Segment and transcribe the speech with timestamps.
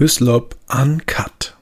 [0.00, 1.58] Hyslop Uncut.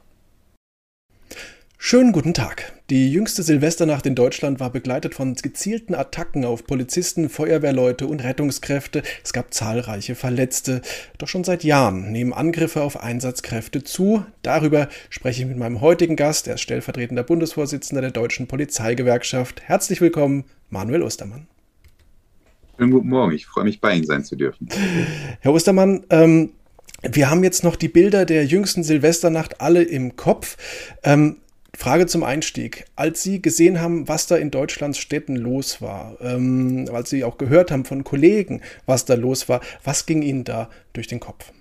[1.77, 2.73] Schönen guten Tag.
[2.89, 9.03] Die jüngste Silvesternacht in Deutschland war begleitet von gezielten Attacken auf Polizisten, Feuerwehrleute und Rettungskräfte.
[9.25, 10.83] Es gab zahlreiche Verletzte.
[11.19, 14.25] Doch schon seit Jahren nehmen Angriffe auf Einsatzkräfte zu.
[14.43, 16.47] Darüber spreche ich mit meinem heutigen Gast.
[16.47, 19.63] Er ist stellvertretender Bundesvorsitzender der Deutschen Polizeigewerkschaft.
[19.63, 21.49] Herzlich willkommen, Manuel Ostermann.
[22.79, 23.33] Schönen guten Morgen.
[23.33, 24.69] Ich freue mich, bei Ihnen sein zu dürfen.
[25.41, 26.51] Herr Ostermann, ähm,
[27.03, 30.57] wir haben jetzt noch die Bilder der jüngsten Silvesternacht alle im Kopf.
[31.03, 31.37] Ähm,
[31.77, 32.87] Frage zum Einstieg.
[32.97, 37.39] Als Sie gesehen haben, was da in Deutschlands Städten los war, ähm, als Sie auch
[37.39, 41.53] gehört haben von Kollegen, was da los war, was ging Ihnen da durch den Kopf?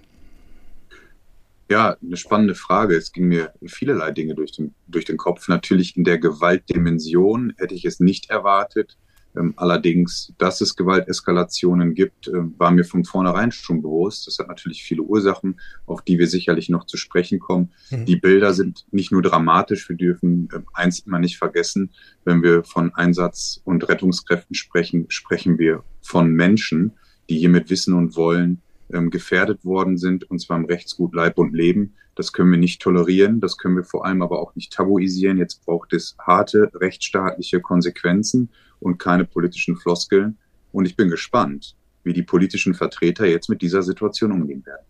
[1.69, 2.95] Ja, eine spannende Frage.
[2.95, 5.47] Es ging mir vielerlei Dinge durch den, durch den Kopf.
[5.49, 8.97] Natürlich in der Gewaltdimension hätte ich es nicht erwartet.
[9.36, 14.27] Ähm, allerdings, dass es Gewalteskalationen gibt, äh, war mir von vornherein schon bewusst.
[14.27, 17.72] Das hat natürlich viele Ursachen, auf die wir sicherlich noch zu sprechen kommen.
[17.91, 18.05] Mhm.
[18.05, 21.92] Die Bilder sind nicht nur dramatisch, wir dürfen äh, eins immer nicht vergessen,
[22.25, 26.94] wenn wir von Einsatz- und Rettungskräften sprechen, sprechen wir von Menschen,
[27.30, 31.38] die hier mit Wissen und Wollen ähm, gefährdet worden sind, und zwar im Rechtsgut Leib
[31.38, 31.95] und Leben.
[32.17, 35.37] Das können wir nicht tolerieren, das können wir vor allem aber auch nicht tabuisieren.
[35.37, 40.35] Jetzt braucht es harte rechtsstaatliche Konsequenzen und keine politischen Floskeln.
[40.71, 44.83] Und ich bin gespannt, wie die politischen Vertreter jetzt mit dieser Situation umgehen werden.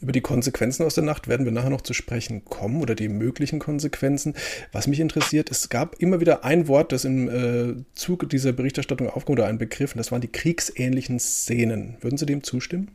[0.00, 3.10] Über die Konsequenzen aus der Nacht werden wir nachher noch zu sprechen kommen oder die
[3.10, 4.34] möglichen Konsequenzen.
[4.72, 9.10] Was mich interessiert, es gab immer wieder ein Wort, das im äh, Zuge dieser Berichterstattung
[9.10, 11.98] aufkam oder ein Begriff, und das waren die kriegsähnlichen Szenen.
[12.00, 12.90] Würden Sie dem zustimmen?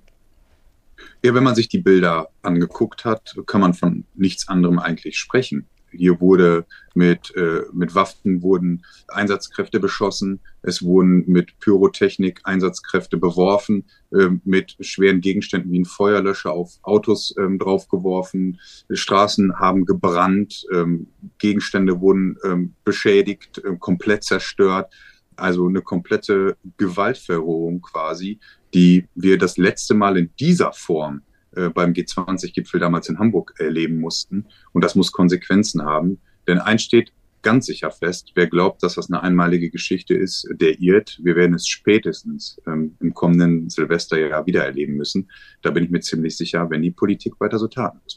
[1.23, 5.67] Ja, wenn man sich die Bilder angeguckt hat, kann man von nichts anderem eigentlich sprechen.
[5.91, 13.85] Hier wurde mit, äh, mit Waffen wurden Einsatzkräfte beschossen, es wurden mit Pyrotechnik Einsatzkräfte beworfen,
[14.11, 18.59] äh, mit schweren Gegenständen wie ein Feuerlöscher auf Autos äh, draufgeworfen,
[18.91, 24.93] Straßen haben gebrannt, ähm, Gegenstände wurden ähm, beschädigt, äh, komplett zerstört.
[25.37, 28.39] Also eine komplette Gewaltverrohung quasi,
[28.73, 31.21] die wir das letzte Mal in dieser Form
[31.55, 34.45] äh, beim G20-Gipfel damals in Hamburg erleben mussten.
[34.73, 36.19] Und das muss Konsequenzen haben.
[36.47, 37.11] Denn eins steht
[37.41, 41.19] ganz sicher fest, wer glaubt, dass das eine einmalige Geschichte ist, der irrt.
[41.23, 45.29] Wir werden es spätestens ähm, im kommenden Silvesterjahr wieder erleben müssen.
[45.61, 48.16] Da bin ich mir ziemlich sicher, wenn die Politik weiter so tatenlos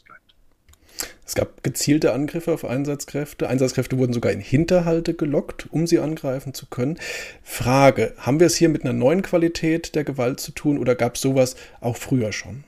[1.31, 3.47] Es gab gezielte Angriffe auf Einsatzkräfte.
[3.47, 6.99] Einsatzkräfte wurden sogar in Hinterhalte gelockt, um sie angreifen zu können.
[7.41, 11.15] Frage, haben wir es hier mit einer neuen Qualität der Gewalt zu tun oder gab
[11.15, 12.65] es sowas auch früher schon?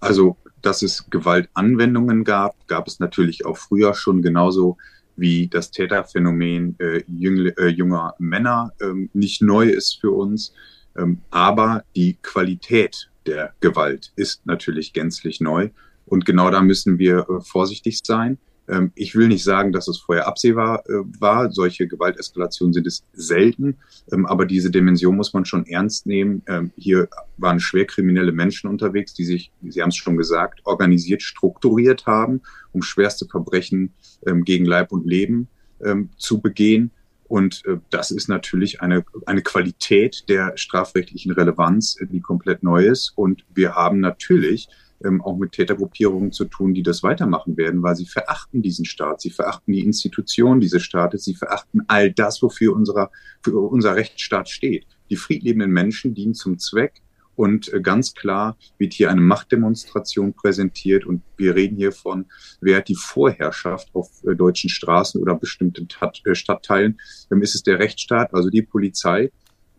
[0.00, 4.76] Also, dass es Gewaltanwendungen gab, gab es natürlich auch früher schon genauso
[5.16, 10.52] wie das Täterphänomen äh, jüngl, äh, junger Männer ähm, nicht neu ist für uns.
[10.94, 15.70] Ähm, aber die Qualität der Gewalt ist natürlich gänzlich neu.
[16.08, 18.38] Und genau da müssen wir äh, vorsichtig sein.
[18.68, 21.50] Ähm, ich will nicht sagen, dass es vorher absehbar äh, war.
[21.52, 23.76] Solche Gewalteskalationen sind es selten.
[24.12, 26.42] Ähm, aber diese Dimension muss man schon ernst nehmen.
[26.46, 31.22] Ähm, hier waren schwer kriminelle Menschen unterwegs, die sich, Sie haben es schon gesagt, organisiert,
[31.22, 32.42] strukturiert haben,
[32.72, 33.92] um schwerste Verbrechen
[34.44, 35.46] gegen Leib und Leben
[36.16, 36.90] zu begehen.
[37.28, 43.12] Und äh, das ist natürlich eine, eine Qualität der strafrechtlichen Relevanz, die komplett neu ist.
[43.14, 44.68] Und wir haben natürlich
[45.04, 49.20] ähm, auch mit Tätergruppierungen zu tun, die das weitermachen werden, weil sie verachten diesen Staat,
[49.20, 53.10] sie verachten die Institution dieses Staates, sie verachten all das, wofür unserer,
[53.42, 54.86] für unser Rechtsstaat steht.
[55.10, 57.02] Die friedlebenden Menschen dienen zum Zweck,
[57.38, 62.26] und äh, ganz klar wird hier eine Machtdemonstration präsentiert und wir reden hier von,
[62.60, 65.86] wer hat die Vorherrschaft auf äh, deutschen Straßen oder bestimmten
[66.24, 66.98] äh, Stadtteilen.
[67.30, 69.30] Ähm, ist es der Rechtsstaat, also die Polizei,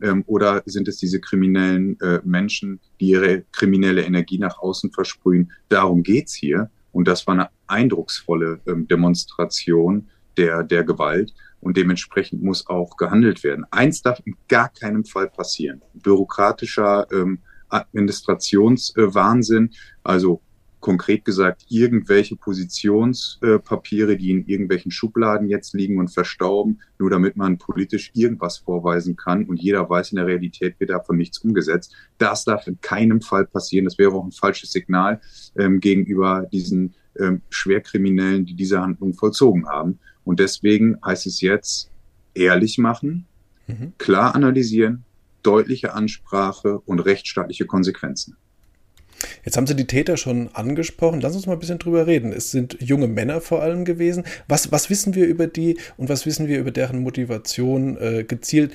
[0.01, 5.51] ähm, oder sind es diese kriminellen äh, Menschen, die ihre kriminelle Energie nach außen versprühen?
[5.69, 6.69] Darum geht's hier.
[6.91, 10.07] Und das war eine eindrucksvolle ähm, Demonstration
[10.37, 11.33] der, der Gewalt.
[11.61, 13.65] Und dementsprechend muss auch gehandelt werden.
[13.69, 15.81] Eins darf in gar keinem Fall passieren.
[15.93, 17.39] Bürokratischer ähm,
[17.69, 19.71] Administrationswahnsinn,
[20.03, 20.41] also
[20.79, 27.57] konkret gesagt irgendwelche Positionspapiere, die in irgendwelchen Schubladen jetzt liegen und verstauben, nur damit man
[27.57, 31.93] politisch irgendwas vorweisen kann und jeder weiß, in der Realität wird davon nichts umgesetzt.
[32.17, 33.85] Das darf in keinem Fall passieren.
[33.85, 35.21] Das wäre auch ein falsches Signal
[35.57, 39.99] ähm, gegenüber diesen ähm, Schwerkriminellen, die diese Handlung vollzogen haben.
[40.23, 41.89] Und deswegen heißt es jetzt
[42.33, 43.25] ehrlich machen,
[43.67, 43.93] mhm.
[43.97, 45.03] klar analysieren,
[45.43, 48.37] deutliche Ansprache und rechtsstaatliche Konsequenzen.
[49.43, 51.21] Jetzt haben Sie die Täter schon angesprochen.
[51.21, 52.31] Lass uns mal ein bisschen drüber reden.
[52.31, 54.23] Es sind junge Männer vor allem gewesen.
[54.47, 58.71] Was, was wissen wir über die und was wissen wir über deren Motivation, äh, gezielt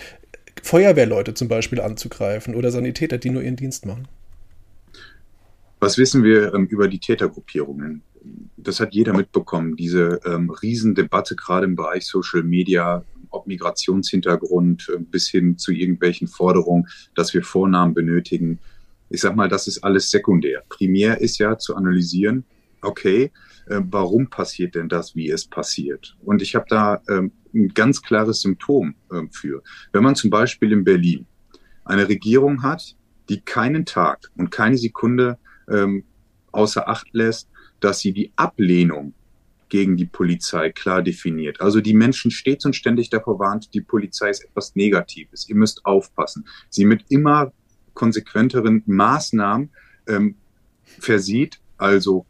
[0.62, 4.08] Feuerwehrleute zum Beispiel anzugreifen oder Sanitäter, die nur ihren Dienst machen?
[5.81, 8.02] Was wissen wir ähm, über die Tätergruppierungen?
[8.56, 14.99] Das hat jeder mitbekommen, diese ähm, Riesendebatte gerade im Bereich Social Media, ob Migrationshintergrund äh,
[14.99, 18.61] bis hin zu irgendwelchen Forderungen, dass wir Vornamen benötigen.
[19.10, 20.62] Ich sag mal, das ist alles sekundär.
[20.68, 22.44] Primär ist ja zu analysieren,
[22.80, 23.30] okay,
[23.66, 26.16] äh, warum passiert denn das, wie es passiert?
[26.24, 29.62] Und ich habe da ähm, ein ganz klares Symptom äh, für.
[29.92, 31.26] Wenn man zum Beispiel in Berlin
[31.84, 32.96] eine Regierung hat,
[33.28, 36.04] die keinen Tag und keine Sekunde ähm,
[36.52, 37.48] außer Acht lässt,
[37.80, 39.14] dass sie die Ablehnung
[39.68, 41.60] gegen die Polizei klar definiert.
[41.60, 45.48] Also die Menschen stets und ständig davor warnt, die Polizei ist etwas Negatives.
[45.48, 46.46] Ihr müsst aufpassen.
[46.68, 47.52] Sie mit immer
[47.94, 49.70] konsequenteren Maßnahmen
[50.06, 50.37] ähm,
[50.99, 52.26] versieht, also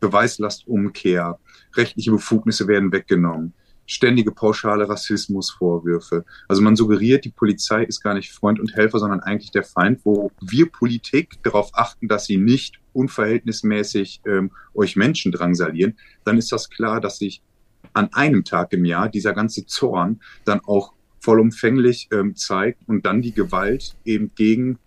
[0.00, 1.38] Beweislastumkehr,
[1.74, 3.52] rechtliche Befugnisse werden weggenommen,
[3.86, 6.24] ständige pauschale Rassismusvorwürfe.
[6.46, 10.00] Also man suggeriert, die Polizei ist gar nicht Freund und Helfer, sondern eigentlich der Feind,
[10.04, 16.52] wo wir Politik darauf achten, dass sie nicht unverhältnismäßig ähm, euch Menschen drangsalieren, dann ist
[16.52, 17.42] das klar, dass sich
[17.94, 23.22] an einem Tag im Jahr dieser ganze Zorn dann auch vollumfänglich ähm, zeigt und dann
[23.22, 24.78] die Gewalt eben gegen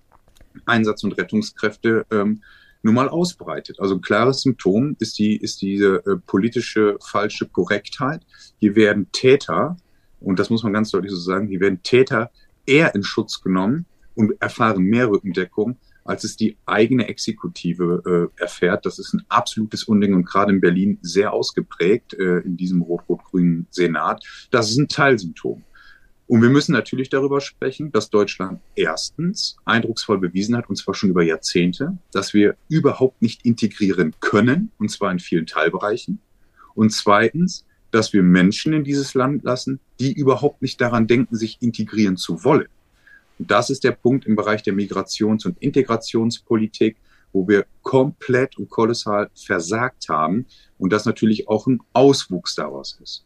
[0.66, 2.42] Einsatz- und Rettungskräfte ähm,
[2.84, 3.80] nun mal ausbreitet.
[3.80, 8.22] Also ein klares Symptom ist die ist diese äh, politische falsche Korrektheit.
[8.60, 9.78] Hier werden Täter
[10.20, 12.32] und das muss man ganz deutlich so sagen, hier werden Täter
[12.66, 18.86] eher in Schutz genommen und erfahren mehr Rückendeckung, als es die eigene Exekutive äh, erfährt.
[18.86, 23.68] Das ist ein absolutes Unding und gerade in Berlin sehr ausgeprägt äh, in diesem rot-rot-grünen
[23.70, 24.24] Senat.
[24.52, 25.64] Das ist ein Teilsymptom.
[26.32, 31.10] Und wir müssen natürlich darüber sprechen, dass Deutschland erstens eindrucksvoll bewiesen hat, und zwar schon
[31.10, 36.22] über Jahrzehnte, dass wir überhaupt nicht integrieren können, und zwar in vielen Teilbereichen.
[36.74, 41.58] Und zweitens, dass wir Menschen in dieses Land lassen, die überhaupt nicht daran denken, sich
[41.60, 42.70] integrieren zu wollen.
[43.38, 46.96] Und das ist der Punkt im Bereich der Migrations- und Integrationspolitik,
[47.34, 50.46] wo wir komplett und kolossal versagt haben
[50.78, 53.26] und das natürlich auch ein Auswuchs daraus ist.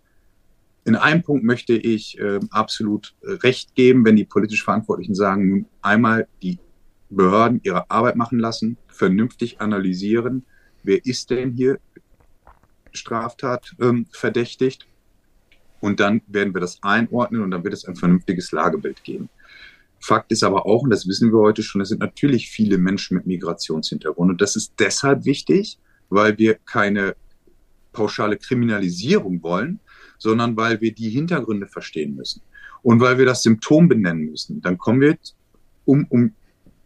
[0.86, 5.66] In einem Punkt möchte ich äh, absolut recht geben, wenn die politisch Verantwortlichen sagen, nun
[5.82, 6.60] einmal die
[7.10, 10.46] Behörden ihre Arbeit machen lassen, vernünftig analysieren,
[10.84, 11.80] wer ist denn hier
[12.94, 14.88] Straftat ähm, verdächtigt?
[15.82, 19.30] Und dann werden wir das einordnen und dann wird es ein vernünftiges Lagebild geben.
[20.00, 23.18] Fakt ist aber auch, und das wissen wir heute schon, es sind natürlich viele Menschen
[23.18, 24.32] mit Migrationshintergrund.
[24.32, 25.80] Und das ist deshalb wichtig,
[26.10, 27.16] weil wir keine
[27.92, 29.80] pauschale Kriminalisierung wollen,
[30.26, 32.42] sondern weil wir die Hintergründe verstehen müssen
[32.82, 34.60] und weil wir das Symptom benennen müssen.
[34.60, 35.18] Dann kommen wir
[35.86, 36.34] um, um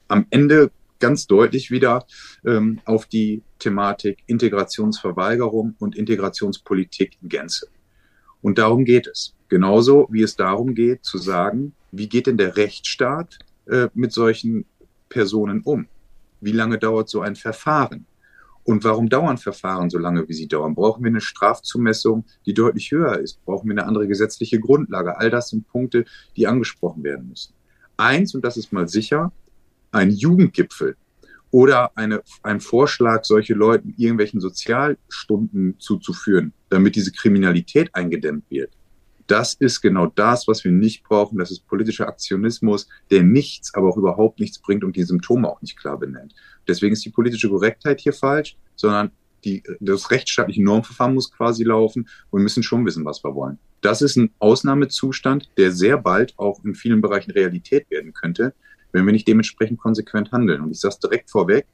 [0.09, 2.05] am Ende ganz deutlich wieder
[2.45, 7.67] ähm, auf die Thematik Integrationsverweigerung und Integrationspolitik in Gänze.
[8.41, 9.33] Und darum geht es.
[9.47, 14.65] Genauso wie es darum geht zu sagen, wie geht denn der Rechtsstaat äh, mit solchen
[15.07, 15.87] Personen um?
[16.41, 18.05] Wie lange dauert so ein Verfahren?
[18.69, 20.75] Und warum dauern Verfahren so lange, wie sie dauern?
[20.75, 23.43] Brauchen wir eine Strafzumessung, die deutlich höher ist?
[23.43, 25.17] Brauchen wir eine andere gesetzliche Grundlage?
[25.17, 26.05] All das sind Punkte,
[26.37, 27.55] die angesprochen werden müssen.
[27.97, 29.31] Eins, und das ist mal sicher,
[29.91, 30.97] ein Jugendgipfel
[31.49, 38.69] oder eine, ein Vorschlag, solche Leuten irgendwelchen Sozialstunden zuzuführen, damit diese Kriminalität eingedämmt wird,
[39.29, 41.37] das ist genau das, was wir nicht brauchen.
[41.37, 45.61] Das ist politischer Aktionismus, der nichts, aber auch überhaupt nichts bringt und die Symptome auch
[45.61, 46.33] nicht klar benennt.
[46.67, 49.11] Deswegen ist die politische Korrektheit hier falsch, sondern
[49.45, 53.59] die, das rechtsstaatliche Normverfahren muss quasi laufen und wir müssen schon wissen, was wir wollen.
[53.81, 58.53] Das ist ein Ausnahmezustand, der sehr bald auch in vielen Bereichen Realität werden könnte,
[58.91, 60.61] wenn wir nicht dementsprechend konsequent handeln.
[60.61, 61.67] Und ich sage es direkt vorweg,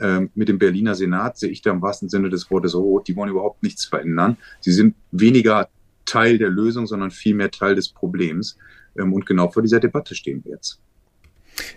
[0.00, 3.06] ähm, mit dem Berliner Senat sehe ich da im wahrsten Sinne des Wortes rot.
[3.06, 4.38] Die wollen überhaupt nichts verändern.
[4.60, 5.68] Sie sind weniger
[6.06, 8.56] Teil der Lösung, sondern vielmehr Teil des Problems.
[8.98, 10.80] Ähm, und genau vor dieser Debatte stehen wir jetzt.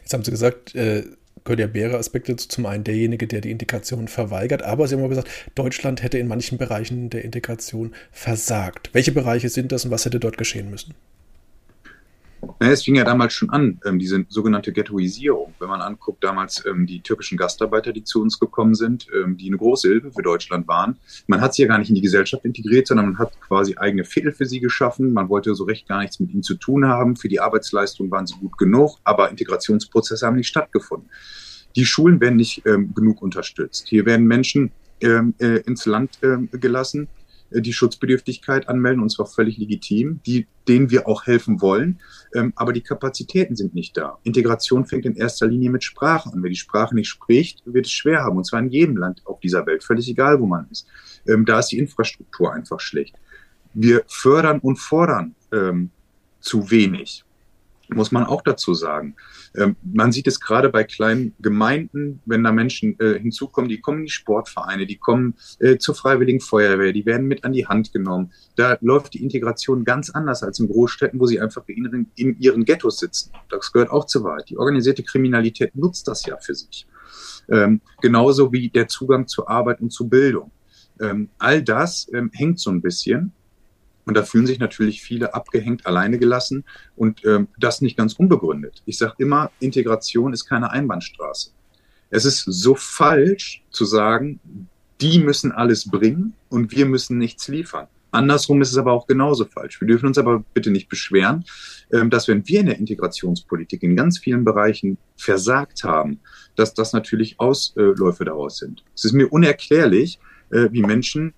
[0.01, 1.03] Jetzt haben Sie gesagt, äh,
[1.43, 5.09] gehört ja mehrere Aspekte Zum einen derjenige, der die Integration verweigert, aber Sie haben auch
[5.09, 8.89] gesagt, Deutschland hätte in manchen Bereichen der Integration versagt.
[8.93, 10.93] Welche Bereiche sind das und was hätte dort geschehen müssen?
[12.59, 15.53] Naja, es fing ja damals schon an, ähm, diese sogenannte Ghettoisierung.
[15.59, 19.47] Wenn man anguckt, damals ähm, die türkischen Gastarbeiter, die zu uns gekommen sind, ähm, die
[19.47, 20.97] eine große Hilfe für Deutschland waren.
[21.27, 24.05] Man hat sie ja gar nicht in die Gesellschaft integriert, sondern man hat quasi eigene
[24.05, 25.13] Viertel für sie geschaffen.
[25.13, 27.15] Man wollte so recht gar nichts mit ihnen zu tun haben.
[27.15, 31.09] Für die Arbeitsleistung waren sie gut genug, aber Integrationsprozesse haben nicht stattgefunden.
[31.75, 33.87] Die Schulen werden nicht ähm, genug unterstützt.
[33.87, 37.07] Hier werden Menschen ähm, äh, ins Land äh, gelassen,
[37.51, 41.99] die Schutzbedürftigkeit anmelden, und zwar völlig legitim, die, denen wir auch helfen wollen.
[42.33, 44.17] Ähm, aber die Kapazitäten sind nicht da.
[44.23, 46.43] Integration fängt in erster Linie mit Sprache an.
[46.43, 49.39] Wer die Sprache nicht spricht, wird es schwer haben, und zwar in jedem Land auf
[49.39, 50.87] dieser Welt, völlig egal, wo man ist.
[51.27, 53.15] Ähm, da ist die Infrastruktur einfach schlecht.
[53.73, 55.91] Wir fördern und fordern ähm,
[56.39, 57.23] zu wenig.
[57.89, 59.15] Muss man auch dazu sagen.
[59.55, 63.99] Ähm, man sieht es gerade bei kleinen Gemeinden, wenn da Menschen äh, hinzukommen, die kommen
[63.99, 67.93] in die Sportvereine, die kommen äh, zur Freiwilligen Feuerwehr, die werden mit an die Hand
[67.93, 68.31] genommen.
[68.55, 72.07] Da läuft die Integration ganz anders als in Großstädten, wo sie einfach in,
[72.39, 73.31] ihren Ghettos sitzen.
[73.49, 74.49] Das gehört auch zur Wahrheit.
[74.49, 76.87] Die organisierte Kriminalität nutzt das ja für sich.
[77.49, 80.51] Ähm, genauso wie der Zugang zur Arbeit und zur Bildung.
[80.99, 83.33] Ähm, all das hängt so ein bisschen.
[84.07, 86.63] Und da fühlen sich natürlich viele abgehängt, alleine gelassen
[86.95, 88.81] und ähm, das nicht ganz unbegründet.
[88.85, 91.51] Ich sage immer, Integration ist keine Einbahnstraße.
[92.09, 94.39] Es ist so falsch zu sagen,
[95.01, 97.87] die müssen alles bringen und wir müssen nichts liefern.
[98.11, 99.81] Andersrum ist es aber auch genauso falsch.
[99.81, 101.43] Wir dürfen uns aber bitte nicht beschweren,
[101.91, 106.21] ähm, dass wenn wir in der Integrationspolitik in ganz vielen Bereichen versagt haben,
[106.55, 108.85] dass das natürlich Ausläufe daraus sind.
[108.95, 110.17] Es ist mir unerklärlich,
[110.49, 111.33] äh, wie Menschen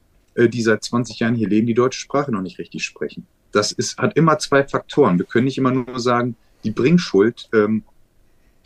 [0.48, 3.28] die seit 20 Jahren hier leben, die deutsche Sprache noch nicht richtig sprechen.
[3.52, 5.18] Das ist, hat immer zwei Faktoren.
[5.18, 7.84] Wir können nicht immer nur sagen, die Bringschuld ähm,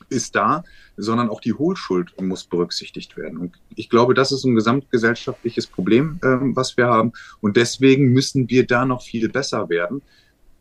[0.09, 0.63] ist da,
[0.97, 3.37] sondern auch die Hohlschuld muss berücksichtigt werden.
[3.37, 7.13] Und ich glaube, das ist ein gesamtgesellschaftliches Problem, ähm, was wir haben.
[7.41, 10.01] Und deswegen müssen wir da noch viel besser werden.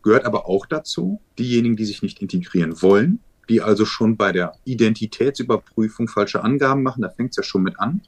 [0.03, 4.55] Gehört aber auch dazu, diejenigen, die sich nicht integrieren wollen, die also schon bei der
[4.65, 8.01] Identitätsüberprüfung falsche Angaben machen, da fängt es ja schon mit an,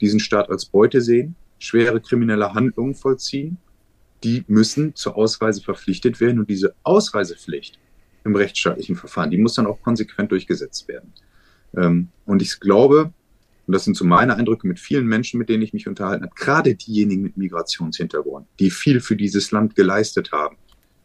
[0.00, 3.58] diesen Staat als Beute sehen, schwere kriminelle Handlungen vollziehen,
[4.24, 6.40] die müssen zur Ausreise verpflichtet werden.
[6.40, 7.78] Und diese Ausreisepflicht
[8.24, 11.12] im rechtsstaatlichen Verfahren, die muss dann auch konsequent durchgesetzt werden.
[11.76, 13.12] Ähm, und ich glaube,
[13.66, 16.34] und das sind so meine Eindrücke mit vielen Menschen, mit denen ich mich unterhalten habe,
[16.34, 20.56] gerade diejenigen mit Migrationshintergrund, die viel für dieses Land geleistet haben,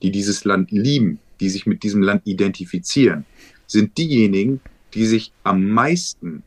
[0.02, 3.26] die dieses Land lieben, die sich mit diesem Land identifizieren,
[3.68, 4.62] sind diejenigen,
[4.94, 6.44] die sich am meisten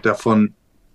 [0.00, 0.54] davon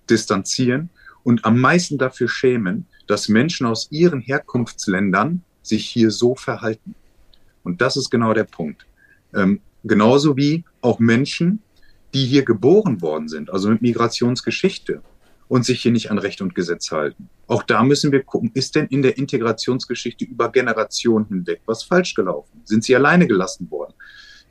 [0.10, 0.90] distanzieren
[1.24, 6.96] und am meisten dafür schämen, dass Menschen aus ihren Herkunftsländern sich hier so verhalten.
[7.64, 8.86] Und das ist genau der Punkt.
[9.34, 11.62] Ähm, genauso wie auch Menschen,
[12.14, 15.02] die hier geboren worden sind, also mit Migrationsgeschichte
[15.48, 17.30] und sich hier nicht an Recht und Gesetz halten.
[17.48, 22.14] Auch da müssen wir gucken, ist denn in der Integrationsgeschichte über Generationen hinweg was falsch
[22.14, 22.62] gelaufen?
[22.66, 23.94] Sind sie alleine gelassen worden?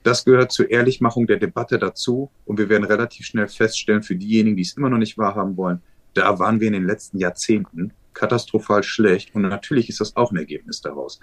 [0.02, 4.56] Das gehört zur Ehrlichmachung der Debatte dazu und wir werden relativ schnell feststellen, für diejenigen,
[4.56, 5.80] die es immer noch nicht wahrhaben wollen,
[6.14, 10.36] da waren wir in den letzten Jahrzehnten katastrophal schlecht und natürlich ist das auch ein
[10.36, 11.20] Ergebnis daraus.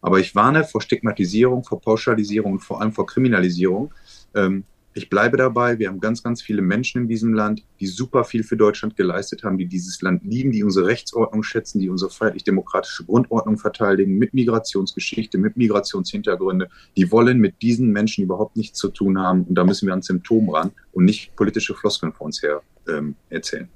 [0.00, 3.92] Aber ich warne vor Stigmatisierung, vor Pauschalisierung und vor allem vor Kriminalisierung.
[4.34, 8.24] Ähm, ich bleibe dabei, wir haben ganz, ganz viele Menschen in diesem Land, die super
[8.24, 12.10] viel für Deutschland geleistet haben, die dieses Land lieben, die unsere Rechtsordnung schätzen, die unsere
[12.10, 16.68] freiheitlich-demokratische Grundordnung verteidigen, mit Migrationsgeschichte, mit Migrationshintergründe.
[16.96, 19.44] Die wollen mit diesen Menschen überhaupt nichts zu tun haben.
[19.44, 23.14] Und da müssen wir an Symptomen ran und nicht politische Floskeln vor uns her ähm,
[23.28, 23.68] erzählen.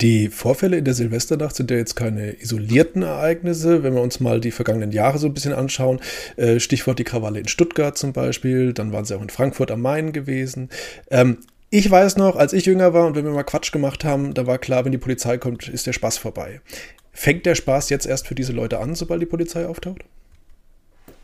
[0.00, 3.82] Die Vorfälle in der Silvesternacht sind ja jetzt keine isolierten Ereignisse.
[3.82, 6.00] Wenn wir uns mal die vergangenen Jahre so ein bisschen anschauen,
[6.36, 9.82] äh, Stichwort die Krawalle in Stuttgart zum Beispiel, dann waren sie auch in Frankfurt am
[9.82, 10.70] Main gewesen.
[11.10, 11.38] Ähm,
[11.70, 14.46] ich weiß noch, als ich jünger war und wenn wir mal Quatsch gemacht haben, da
[14.46, 16.60] war klar, wenn die Polizei kommt, ist der Spaß vorbei.
[17.12, 20.04] Fängt der Spaß jetzt erst für diese Leute an, sobald die Polizei auftaucht?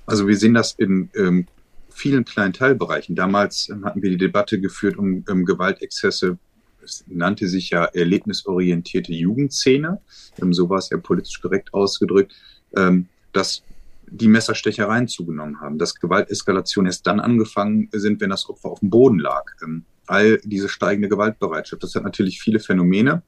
[0.06, 1.46] Also wir sehen das in ähm,
[1.90, 3.16] vielen kleinen Teilbereichen.
[3.16, 6.38] Damals ähm, hatten wir die Debatte geführt um, um Gewaltexzesse
[6.86, 10.00] es nannte sich ja erlebnisorientierte Jugendszene,
[10.40, 12.34] ähm, so war es ja politisch korrekt ausgedrückt,
[12.76, 13.62] ähm, dass
[14.08, 18.90] die Messerstechereien zugenommen haben, dass Gewalteskalation erst dann angefangen sind, wenn das Opfer auf dem
[18.90, 19.44] Boden lag.
[19.62, 23.22] Ähm, all diese steigende Gewaltbereitschaft, das hat natürlich viele Phänomene.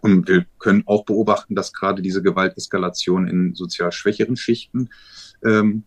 [0.00, 4.90] Und wir können auch beobachten, dass gerade diese Gewalteskalation in sozial schwächeren Schichten
[5.44, 5.84] ähm,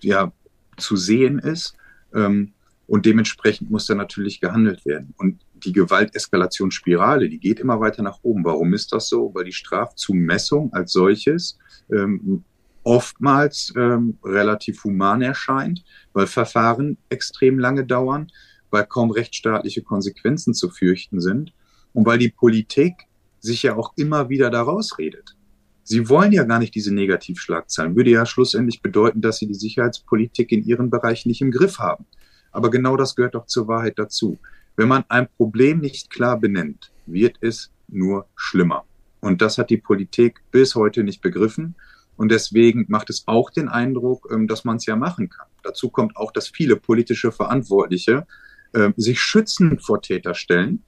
[0.00, 0.32] ja,
[0.78, 1.76] zu sehen ist.
[2.14, 2.52] Ähm,
[2.86, 5.12] und dementsprechend muss da natürlich gehandelt werden.
[5.18, 8.44] Und die Gewalteskalationsspirale, die geht immer weiter nach oben.
[8.44, 9.32] Warum ist das so?
[9.34, 11.58] Weil die Strafzumessung als solches
[11.92, 12.44] ähm,
[12.84, 18.30] oftmals ähm, relativ human erscheint, weil Verfahren extrem lange dauern,
[18.70, 21.52] weil kaum rechtsstaatliche Konsequenzen zu fürchten sind
[21.92, 22.94] und weil die Politik
[23.40, 25.36] sich ja auch immer wieder daraus redet.
[25.82, 27.96] Sie wollen ja gar nicht diese Negativschlagzeilen.
[27.96, 32.04] Würde ja schlussendlich bedeuten, dass sie die Sicherheitspolitik in ihren Bereichen nicht im Griff haben.
[32.52, 34.38] Aber genau das gehört doch zur Wahrheit dazu.
[34.78, 38.84] Wenn man ein Problem nicht klar benennt, wird es nur schlimmer.
[39.18, 41.74] Und das hat die Politik bis heute nicht begriffen.
[42.16, 45.48] Und deswegen macht es auch den Eindruck, ähm, dass man es ja machen kann.
[45.64, 48.24] Dazu kommt auch, dass viele politische Verantwortliche
[48.72, 50.84] ähm, sich schützend vor Täter stellen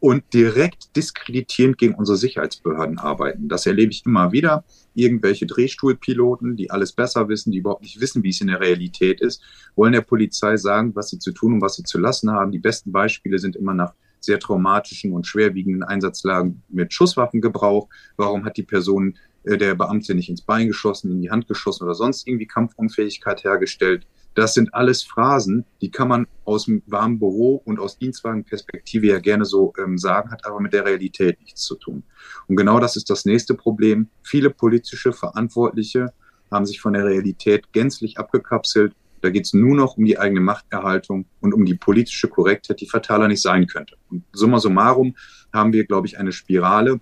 [0.00, 3.48] und direkt diskreditierend gegen unsere Sicherheitsbehörden arbeiten.
[3.48, 4.64] Das erlebe ich immer wieder.
[4.94, 9.20] Irgendwelche Drehstuhlpiloten, die alles besser wissen, die überhaupt nicht wissen, wie es in der Realität
[9.20, 9.42] ist,
[9.76, 12.50] wollen der Polizei sagen, was sie zu tun und was sie zu lassen haben.
[12.50, 17.88] Die besten Beispiele sind immer nach sehr traumatischen und schwerwiegenden Einsatzlagen mit Schusswaffengebrauch.
[18.16, 21.84] Warum hat die Person äh, der Beamte nicht ins Bein geschossen, in die Hand geschossen
[21.84, 24.06] oder sonst irgendwie Kampfunfähigkeit hergestellt?
[24.34, 29.18] Das sind alles Phrasen, die kann man aus dem warmen Büro und aus Dienstwagenperspektive ja
[29.18, 32.04] gerne so ähm, sagen, hat aber mit der Realität nichts zu tun.
[32.46, 34.08] Und genau das ist das nächste Problem.
[34.22, 36.12] Viele politische Verantwortliche
[36.50, 38.94] haben sich von der Realität gänzlich abgekapselt.
[39.20, 42.88] Da geht es nur noch um die eigene Machterhaltung und um die politische Korrektheit, die
[42.88, 43.96] fataler nicht sein könnte.
[44.10, 45.14] Und summa summarum
[45.52, 47.00] haben wir, glaube ich, eine Spirale,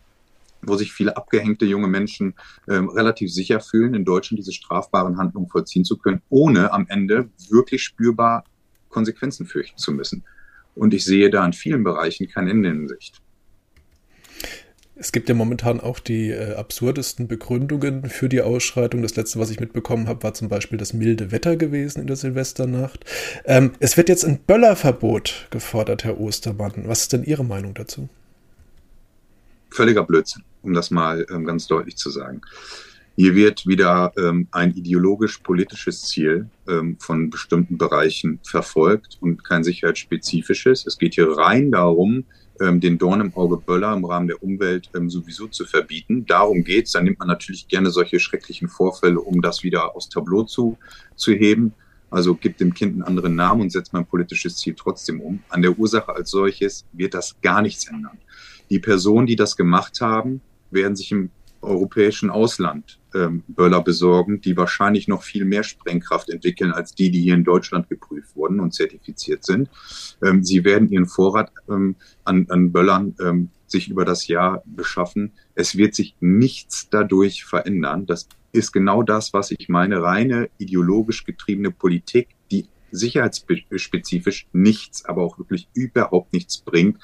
[0.62, 2.34] wo sich viele abgehängte junge Menschen
[2.68, 7.28] ähm, relativ sicher fühlen, in Deutschland diese strafbaren Handlungen vollziehen zu können, ohne am Ende
[7.48, 8.44] wirklich spürbar
[8.88, 10.24] Konsequenzen fürchten zu müssen.
[10.74, 13.20] Und ich sehe da in vielen Bereichen kein Ende in Sicht.
[15.00, 19.02] Es gibt ja momentan auch die äh, absurdesten Begründungen für die Ausschreitung.
[19.02, 22.16] Das letzte, was ich mitbekommen habe, war zum Beispiel das milde Wetter gewesen in der
[22.16, 23.04] Silvesternacht.
[23.44, 26.72] Ähm, es wird jetzt ein Böllerverbot gefordert, Herr Ostermann.
[26.86, 28.08] Was ist denn Ihre Meinung dazu?
[29.70, 32.40] Völliger Blödsinn, um das mal ähm, ganz deutlich zu sagen.
[33.16, 40.86] Hier wird wieder ähm, ein ideologisch-politisches Ziel ähm, von bestimmten Bereichen verfolgt und kein sicherheitsspezifisches.
[40.86, 42.26] Es geht hier rein darum,
[42.60, 46.26] ähm, den Dorn im Auge Böller im Rahmen der Umwelt ähm, sowieso zu verbieten.
[46.26, 46.92] Darum geht's.
[46.92, 50.78] Dann nimmt man natürlich gerne solche schrecklichen Vorfälle, um das wieder aufs Tableau zu,
[51.16, 51.72] zu heben.
[52.10, 55.42] Also gibt dem Kind einen anderen Namen und setzt mein politisches Ziel trotzdem um.
[55.48, 58.18] An der Ursache als solches wird das gar nichts ändern.
[58.70, 64.56] Die Personen, die das gemacht haben, werden sich im europäischen Ausland ähm, Böller besorgen, die
[64.56, 68.74] wahrscheinlich noch viel mehr Sprengkraft entwickeln als die, die hier in Deutschland geprüft wurden und
[68.74, 69.68] zertifiziert sind.
[70.22, 75.32] Ähm, sie werden ihren Vorrat ähm, an, an Böllern ähm, sich über das Jahr beschaffen.
[75.54, 78.06] Es wird sich nichts dadurch verändern.
[78.06, 85.22] Das ist genau das, was ich meine, reine ideologisch getriebene Politik, die sicherheitsspezifisch nichts, aber
[85.22, 86.98] auch wirklich überhaupt nichts bringt.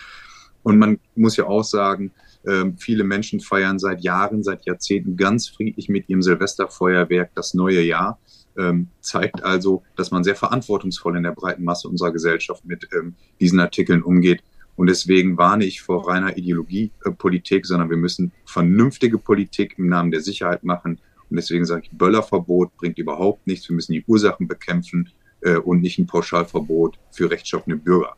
[0.64, 2.10] Und man muss ja auch sagen,
[2.46, 7.82] ähm, viele Menschen feiern seit Jahren, seit Jahrzehnten ganz friedlich mit ihrem Silvesterfeuerwerk das neue
[7.82, 8.18] Jahr.
[8.56, 13.14] Ähm, zeigt also, dass man sehr verantwortungsvoll in der breiten Masse unserer Gesellschaft mit ähm,
[13.40, 14.42] diesen Artikeln umgeht.
[14.76, 20.10] Und deswegen warne ich vor reiner Ideologiepolitik, äh, sondern wir müssen vernünftige Politik im Namen
[20.10, 20.98] der Sicherheit machen.
[21.28, 23.68] Und deswegen sage ich, Böllerverbot bringt überhaupt nichts.
[23.68, 25.10] Wir müssen die Ursachen bekämpfen
[25.42, 28.16] äh, und nicht ein Pauschalverbot für rechtschaffene Bürger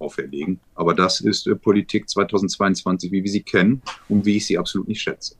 [0.00, 0.60] auferlegen.
[0.74, 4.88] Aber das ist äh, Politik 2022, wie wir sie kennen und wie ich sie absolut
[4.88, 5.36] nicht schätze.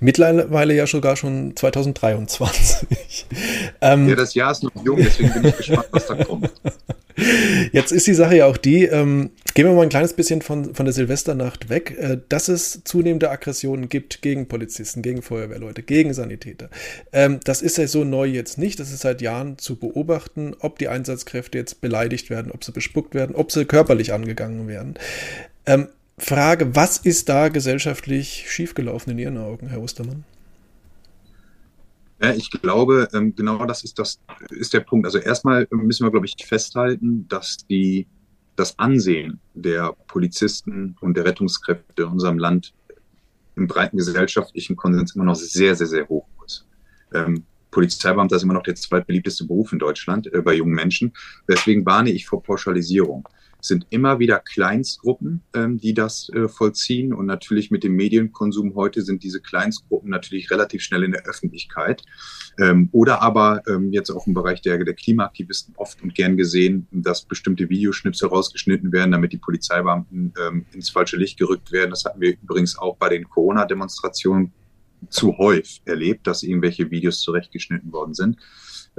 [0.00, 2.86] Mittlerweile ja sogar schon 2023.
[3.80, 6.50] ähm, ja, das Jahr ist noch jung, deswegen bin ich gespannt, was da kommt.
[7.72, 10.74] Jetzt ist die Sache ja auch die, ähm, gehen wir mal ein kleines bisschen von,
[10.74, 16.12] von der Silvesternacht weg, äh, dass es zunehmende Aggressionen gibt gegen Polizisten, gegen Feuerwehrleute, gegen
[16.12, 16.70] Sanitäter.
[17.12, 20.78] Ähm, das ist ja so neu jetzt nicht, das ist seit Jahren zu beobachten, ob
[20.78, 24.94] die Einsatzkräfte jetzt beleidigt werden, ob sie bespuckt werden, ob sie körperlich angegangen werden.
[25.66, 25.88] Ähm,
[26.18, 30.24] Frage, was ist da gesellschaftlich schiefgelaufen in Ihren Augen, Herr Ostermann?
[32.22, 34.18] Ja, ich glaube, ähm, genau das ist, das
[34.50, 35.04] ist der Punkt.
[35.06, 38.06] Also erstmal müssen wir, glaube ich, festhalten, dass die,
[38.56, 42.72] das Ansehen der Polizisten und der Rettungskräfte in unserem Land
[43.56, 46.66] im breiten gesellschaftlichen Konsens immer noch sehr, sehr, sehr hoch ist.
[47.12, 51.12] Ähm, Polizeibeamter ist immer noch der zweitbeliebteste Beruf in Deutschland äh, bei jungen Menschen.
[51.48, 53.28] Deswegen warne ich vor Pauschalisierung
[53.64, 57.14] sind immer wieder Kleinstgruppen, ähm, die das äh, vollziehen.
[57.14, 62.02] Und natürlich mit dem Medienkonsum heute sind diese Kleinstgruppen natürlich relativ schnell in der Öffentlichkeit.
[62.58, 66.86] Ähm, oder aber ähm, jetzt auch im Bereich der, der Klimaaktivisten oft und gern gesehen,
[66.92, 71.90] dass bestimmte Videoschnipsel rausgeschnitten werden, damit die Polizeibeamten ähm, ins falsche Licht gerückt werden.
[71.90, 74.52] Das hatten wir übrigens auch bei den Corona-Demonstrationen
[75.10, 78.38] zu häufig erlebt, dass irgendwelche Videos zurechtgeschnitten worden sind.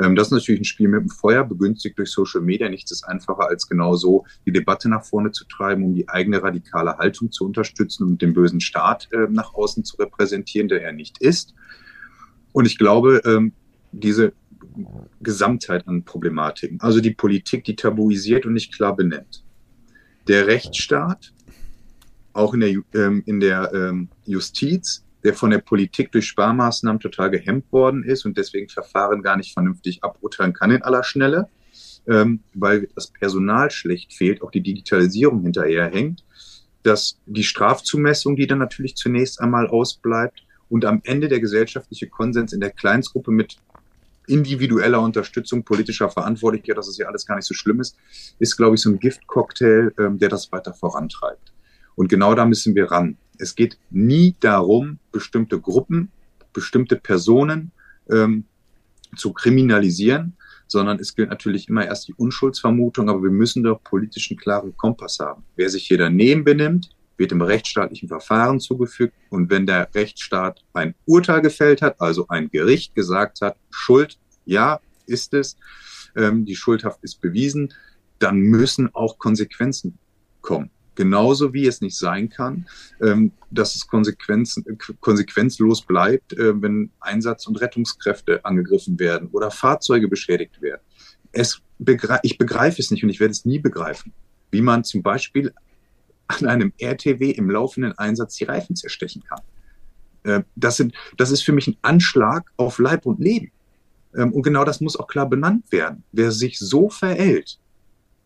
[0.01, 2.69] Ähm, das ist natürlich ein Spiel mit dem Feuer, begünstigt durch Social Media.
[2.69, 6.41] Nichts ist einfacher, als genau so die Debatte nach vorne zu treiben, um die eigene
[6.41, 10.91] radikale Haltung zu unterstützen und den bösen Staat äh, nach außen zu repräsentieren, der er
[10.91, 11.53] nicht ist.
[12.51, 13.53] Und ich glaube, ähm,
[13.91, 14.33] diese
[15.21, 19.43] Gesamtheit an Problematiken, also die Politik, die tabuisiert und nicht klar benennt.
[20.27, 21.33] Der Rechtsstaat,
[22.33, 27.31] auch in der, ähm, in der ähm, Justiz, der von der Politik durch Sparmaßnahmen total
[27.31, 31.49] gehemmt worden ist und deswegen Verfahren gar nicht vernünftig aburteilen kann in aller Schnelle,
[32.07, 36.23] ähm, weil das Personal schlecht fehlt, auch die Digitalisierung hinterherhängt,
[36.83, 42.53] dass die Strafzumessung, die dann natürlich zunächst einmal ausbleibt und am Ende der gesellschaftliche Konsens
[42.53, 43.57] in der Kleinstgruppe mit
[44.27, 47.97] individueller Unterstützung politischer Verantwortlicher, dass es ja alles gar nicht so schlimm ist,
[48.37, 51.51] ist, glaube ich, so ein Giftcocktail, ähm, der das weiter vorantreibt.
[51.95, 53.17] Und genau da müssen wir ran.
[53.39, 56.11] Es geht nie darum, bestimmte Gruppen,
[56.53, 57.71] bestimmte Personen
[58.09, 58.45] ähm,
[59.15, 60.33] zu kriminalisieren,
[60.67, 64.75] sondern es gilt natürlich immer erst die Unschuldsvermutung, aber wir müssen doch politisch einen klaren
[64.75, 65.43] Kompass haben.
[65.55, 69.13] Wer sich hier daneben benimmt, wird im rechtsstaatlichen Verfahren zugefügt.
[69.29, 74.79] Und wenn der Rechtsstaat ein Urteil gefällt hat, also ein Gericht gesagt hat, Schuld, ja,
[75.05, 75.55] ist es,
[76.15, 77.73] ähm, die Schuldhaft ist bewiesen,
[78.19, 79.97] dann müssen auch Konsequenzen
[80.41, 80.69] kommen.
[80.95, 82.65] Genauso wie es nicht sein kann,
[83.01, 84.65] ähm, dass es Konsequenzen,
[85.01, 90.81] konsequenzlos bleibt, äh, wenn Einsatz- und Rettungskräfte angegriffen werden oder Fahrzeuge beschädigt werden.
[91.31, 94.13] Es begreif, ich begreife es nicht und ich werde es nie begreifen,
[94.51, 95.53] wie man zum Beispiel
[96.27, 99.41] an einem RTW im laufenden Einsatz die Reifen zerstechen kann.
[100.23, 103.51] Äh, das, sind, das ist für mich ein Anschlag auf Leib und Leben.
[104.15, 106.03] Ähm, und genau das muss auch klar benannt werden.
[106.11, 107.59] Wer sich so verhält,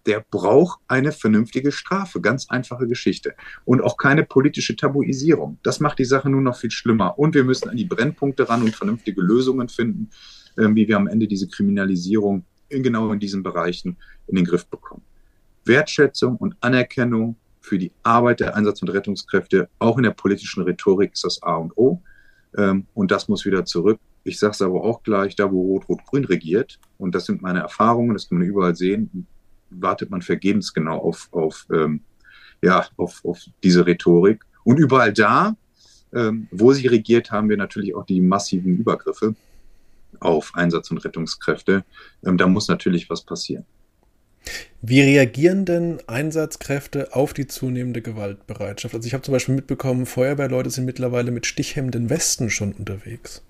[0.05, 2.21] der braucht eine vernünftige Strafe.
[2.21, 3.33] Ganz einfache Geschichte.
[3.65, 5.59] Und auch keine politische Tabuisierung.
[5.63, 7.19] Das macht die Sache nur noch viel schlimmer.
[7.19, 10.09] Und wir müssen an die Brennpunkte ran und vernünftige Lösungen finden,
[10.57, 14.65] ähm, wie wir am Ende diese Kriminalisierung in genau in diesen Bereichen in den Griff
[14.67, 15.03] bekommen.
[15.65, 21.13] Wertschätzung und Anerkennung für die Arbeit der Einsatz- und Rettungskräfte, auch in der politischen Rhetorik,
[21.13, 22.01] ist das A und O.
[22.57, 23.99] Ähm, und das muss wieder zurück.
[24.23, 28.13] Ich sage es aber auch gleich, da wo Rot-Rot-Grün regiert, und das sind meine Erfahrungen,
[28.13, 29.27] das kann man überall sehen,
[29.69, 32.01] wartet man vergebens genau auf, auf, ähm,
[32.61, 34.45] ja, auf, auf diese Rhetorik.
[34.63, 35.55] Und überall da,
[36.13, 39.35] ähm, wo sie regiert, haben wir natürlich auch die massiven Übergriffe
[40.19, 41.83] auf Einsatz- und Rettungskräfte.
[42.25, 43.65] Ähm, da muss natürlich was passieren.
[44.81, 48.95] Wie reagieren denn Einsatzkräfte auf die zunehmende Gewaltbereitschaft?
[48.95, 53.43] Also ich habe zum Beispiel mitbekommen, Feuerwehrleute sind mittlerweile mit stichhemmenden Westen schon unterwegs.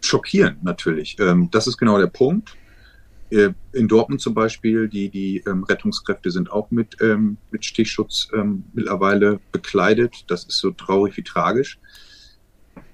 [0.00, 1.16] Schockierend natürlich.
[1.20, 2.56] Ähm, das ist genau der Punkt.
[3.30, 8.28] Äh, in Dortmund zum Beispiel, die, die ähm, Rettungskräfte sind auch mit, ähm, mit Stichschutz
[8.72, 10.24] mittlerweile bekleidet.
[10.28, 11.78] Das ist so traurig wie tragisch.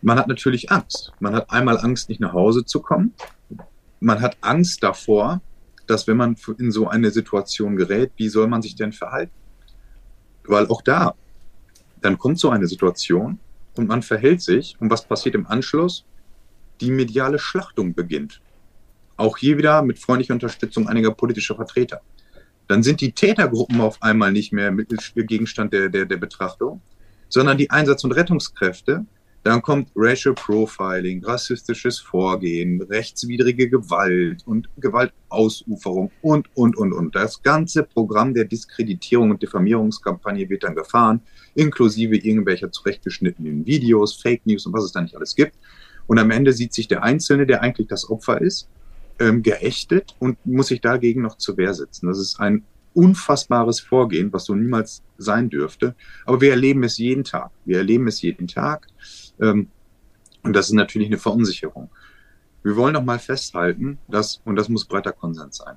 [0.03, 1.13] Man hat natürlich Angst.
[1.21, 3.15] Man hat einmal Angst, nicht nach Hause zu kommen.
[4.01, 5.41] Man hat Angst davor,
[5.87, 9.33] dass wenn man in so eine Situation gerät, wie soll man sich denn verhalten?
[10.45, 11.15] Weil auch da,
[12.01, 13.39] dann kommt so eine Situation
[13.77, 16.05] und man verhält sich und was passiert im Anschluss?
[16.81, 18.43] Die mediale Schlachtung beginnt.
[19.17, 22.01] Auch hier wieder mit freundlicher Unterstützung einiger politischer Vertreter.
[22.67, 26.81] Dann sind die Tätergruppen auf einmal nicht mehr Gegenstand der, der, der Betrachtung,
[27.29, 29.05] sondern die Einsatz- und Rettungskräfte,
[29.45, 37.15] dann kommt Racial Profiling, rassistisches Vorgehen, rechtswidrige Gewalt und Gewaltausuferung und, und, und, und.
[37.15, 41.21] Das ganze Programm der Diskreditierung und Diffamierungskampagne wird dann gefahren,
[41.55, 45.53] inklusive irgendwelcher zurechtgeschnittenen Videos, Fake News und was es da nicht alles gibt.
[46.07, 48.71] Und am Ende sieht sich der Einzelne, der eigentlich das Opfer ist,
[49.19, 52.07] ähm, geächtet und muss sich dagegen noch zur Wehr setzen.
[52.07, 55.95] Das ist ein unfassbares Vorgehen, was so niemals sein dürfte.
[56.27, 57.51] Aber wir erleben es jeden Tag.
[57.65, 58.87] Wir erleben es jeden Tag.
[59.41, 59.69] Ähm,
[60.43, 61.91] und das ist natürlich eine Verunsicherung.
[62.63, 65.77] Wir wollen noch mal festhalten, dass, und das muss breiter Konsens sein,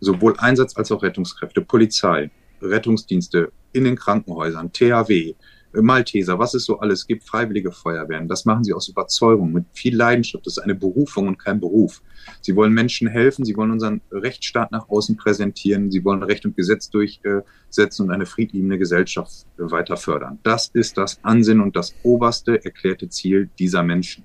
[0.00, 5.34] sowohl Einsatz als auch Rettungskräfte, Polizei, Rettungsdienste in den Krankenhäusern, THW,
[5.82, 9.96] Malteser, was es so alles gibt, freiwillige Feuerwehren, das machen sie aus Überzeugung, mit viel
[9.96, 10.46] Leidenschaft.
[10.46, 12.02] Das ist eine Berufung und kein Beruf.
[12.40, 16.56] Sie wollen Menschen helfen, sie wollen unseren Rechtsstaat nach außen präsentieren, sie wollen Recht und
[16.56, 20.38] Gesetz durchsetzen und eine friedliebende Gesellschaft weiter fördern.
[20.42, 24.24] Das ist das Ansinnen und das oberste erklärte Ziel dieser Menschen.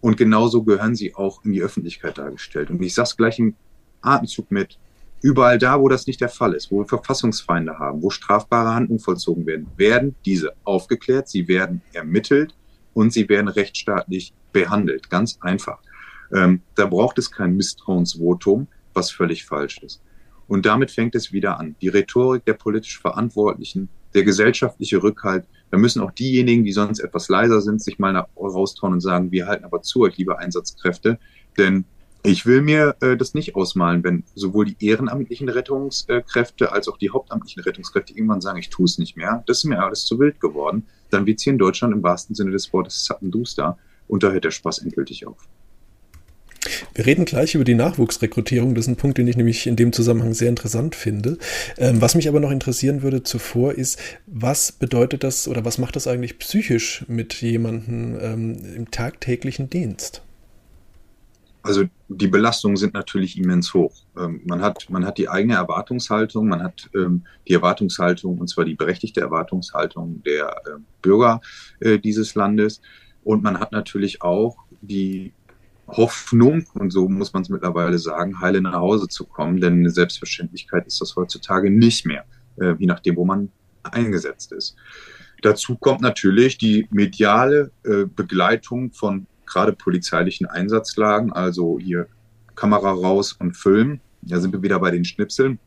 [0.00, 2.70] Und genauso gehören sie auch in die Öffentlichkeit dargestellt.
[2.70, 3.54] Und ich sage es gleich im
[4.00, 4.78] Atemzug mit,
[5.22, 9.00] Überall da, wo das nicht der Fall ist, wo wir Verfassungsfeinde haben, wo strafbare Handlungen
[9.00, 12.54] vollzogen werden, werden diese aufgeklärt, sie werden ermittelt
[12.94, 15.10] und sie werden rechtsstaatlich behandelt.
[15.10, 15.78] Ganz einfach.
[16.32, 20.00] Ähm, da braucht es kein Misstrauensvotum, was völlig falsch ist.
[20.48, 21.76] Und damit fängt es wieder an.
[21.80, 27.28] Die Rhetorik der politisch Verantwortlichen, der gesellschaftliche Rückhalt, da müssen auch diejenigen, die sonst etwas
[27.28, 31.18] leiser sind, sich mal raustrauen und sagen, wir halten aber zu euch, liebe Einsatzkräfte,
[31.58, 31.84] denn
[32.22, 37.10] ich will mir äh, das nicht ausmalen, wenn sowohl die ehrenamtlichen Rettungskräfte als auch die
[37.10, 39.42] hauptamtlichen Rettungskräfte irgendwann sagen, ich tue es nicht mehr.
[39.46, 40.86] Das ist mir alles zu wild geworden.
[41.10, 44.50] Dann wird hier in Deutschland im wahrsten Sinne des Wortes Zappenduster und da hört der
[44.50, 45.38] Spaß endgültig auf.
[46.94, 48.74] Wir reden gleich über die Nachwuchsrekrutierung.
[48.74, 51.38] Das ist ein Punkt, den ich nämlich in dem Zusammenhang sehr interessant finde.
[51.78, 55.96] Ähm, was mich aber noch interessieren würde zuvor ist, was bedeutet das oder was macht
[55.96, 60.22] das eigentlich psychisch mit jemandem ähm, im tagtäglichen Dienst?
[61.62, 63.94] Also die Belastungen sind natürlich immens hoch.
[64.16, 68.64] Ähm, man, hat, man hat die eigene Erwartungshaltung, man hat ähm, die Erwartungshaltung, und zwar
[68.64, 71.40] die berechtigte Erwartungshaltung der äh, Bürger
[71.80, 72.80] äh, dieses Landes.
[73.24, 75.34] Und man hat natürlich auch die
[75.86, 79.90] Hoffnung, und so muss man es mittlerweile sagen, heile nach Hause zu kommen, denn eine
[79.90, 82.24] Selbstverständlichkeit ist das heutzutage nicht mehr,
[82.60, 83.50] äh, je nachdem, wo man
[83.82, 84.76] eingesetzt ist.
[85.42, 92.06] Dazu kommt natürlich die mediale äh, Begleitung von gerade polizeilichen Einsatzlagen, also hier
[92.54, 94.00] Kamera raus und Film.
[94.22, 95.58] Da sind wir wieder bei den Schnipseln.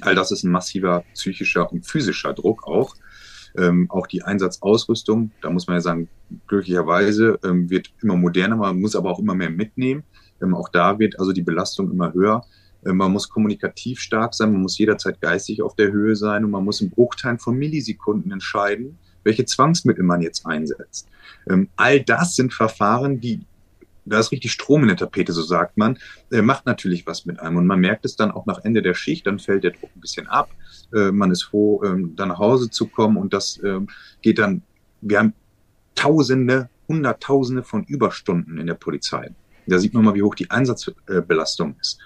[0.00, 2.94] All das ist ein massiver psychischer und physischer Druck auch.
[3.56, 6.08] Ähm, auch die Einsatzausrüstung, da muss man ja sagen,
[6.46, 10.04] glücklicherweise ähm, wird immer moderner, man muss aber auch immer mehr mitnehmen.
[10.42, 12.44] Ähm, auch da wird also die Belastung immer höher.
[12.86, 16.50] Ähm, man muss kommunikativ stark sein, man muss jederzeit geistig auf der Höhe sein und
[16.50, 18.98] man muss in Bruchteilen von Millisekunden entscheiden,
[19.28, 21.06] welche Zwangsmittel man jetzt einsetzt.
[21.48, 23.40] Ähm, all das sind Verfahren, die
[24.06, 25.98] da ist richtig Strom in der Tapete, so sagt man,
[26.32, 27.58] äh, macht natürlich was mit einem.
[27.58, 30.00] Und man merkt es dann auch nach Ende der Schicht, dann fällt der Druck ein
[30.00, 30.48] bisschen ab.
[30.94, 33.88] Äh, man ist froh, ähm, dann nach Hause zu kommen und das ähm,
[34.22, 34.62] geht dann,
[35.02, 35.34] wir haben
[35.94, 39.30] Tausende, Hunderttausende von Überstunden in der Polizei.
[39.66, 41.98] Da sieht man mal, wie hoch die Einsatzbelastung ist.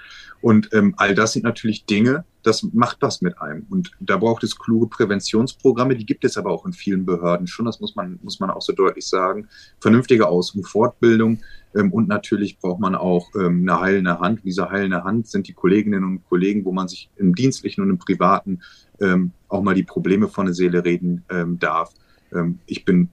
[0.42, 3.64] Und ähm, all das sind natürlich Dinge, das macht was mit einem.
[3.70, 7.66] Und da braucht es kluge Präventionsprogramme, die gibt es aber auch in vielen Behörden schon,
[7.66, 9.48] das muss man, muss man auch so deutlich sagen.
[9.80, 11.40] Vernünftige Aus- und Fortbildung
[11.74, 14.40] ähm, und natürlich braucht man auch ähm, eine heilende Hand.
[14.44, 17.98] Diese heilende Hand sind die Kolleginnen und Kollegen, wo man sich im dienstlichen und im
[17.98, 18.60] privaten
[19.00, 21.90] ähm, auch mal die Probleme von der Seele reden ähm, darf.
[22.32, 23.10] Ähm, ich bin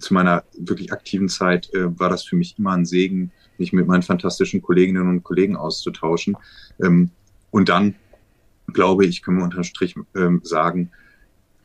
[0.00, 3.86] zu meiner wirklich aktiven Zeit, äh, war das für mich immer ein Segen, mich mit
[3.86, 6.36] meinen fantastischen Kolleginnen und Kollegen auszutauschen.
[6.82, 7.10] Ähm,
[7.50, 7.94] und dann
[8.72, 10.90] glaube ich, können wir unterm Strich ähm, sagen,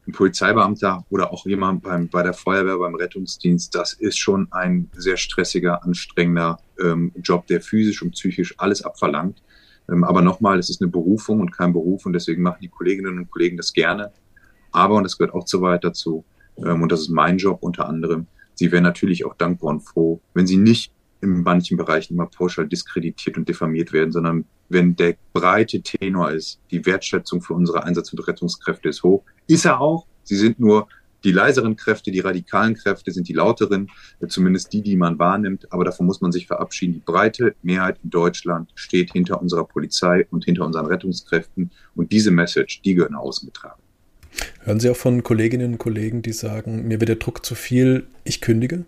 [0.08, 4.90] ein Polizeibeamter oder auch jemand beim, bei der Feuerwehr, beim Rettungsdienst, das ist schon ein
[4.94, 9.42] sehr stressiger, anstrengender ähm, Job, der physisch und psychisch alles abverlangt.
[9.90, 13.18] Ähm, aber nochmal, es ist eine Berufung und kein Beruf und deswegen machen die Kolleginnen
[13.18, 14.12] und Kollegen das gerne.
[14.72, 16.26] Aber, und das gehört auch zu weit dazu,
[16.58, 20.22] ähm, und das ist mein Job unter anderem, sie wären natürlich auch dankbar und froh,
[20.34, 25.16] wenn sie nicht in manchen Bereichen immer pauschal diskreditiert und diffamiert werden, sondern wenn der
[25.34, 30.06] breite Tenor ist, die Wertschätzung für unsere Einsatz- und Rettungskräfte ist hoch, ist er auch.
[30.24, 30.88] Sie sind nur
[31.24, 33.90] die leiseren Kräfte, die radikalen Kräfte sind die lauteren,
[34.28, 35.72] zumindest die, die man wahrnimmt.
[35.74, 36.94] Aber davon muss man sich verabschieden.
[36.94, 41.72] Die breite Mehrheit in Deutschland steht hinter unserer Polizei und hinter unseren Rettungskräften.
[41.96, 43.82] Und diese Message, die gehört nach außen getragen.
[44.62, 48.08] Hören Sie auch von Kolleginnen und Kollegen, die sagen, mir wird der Druck zu viel,
[48.24, 48.86] ich kündige?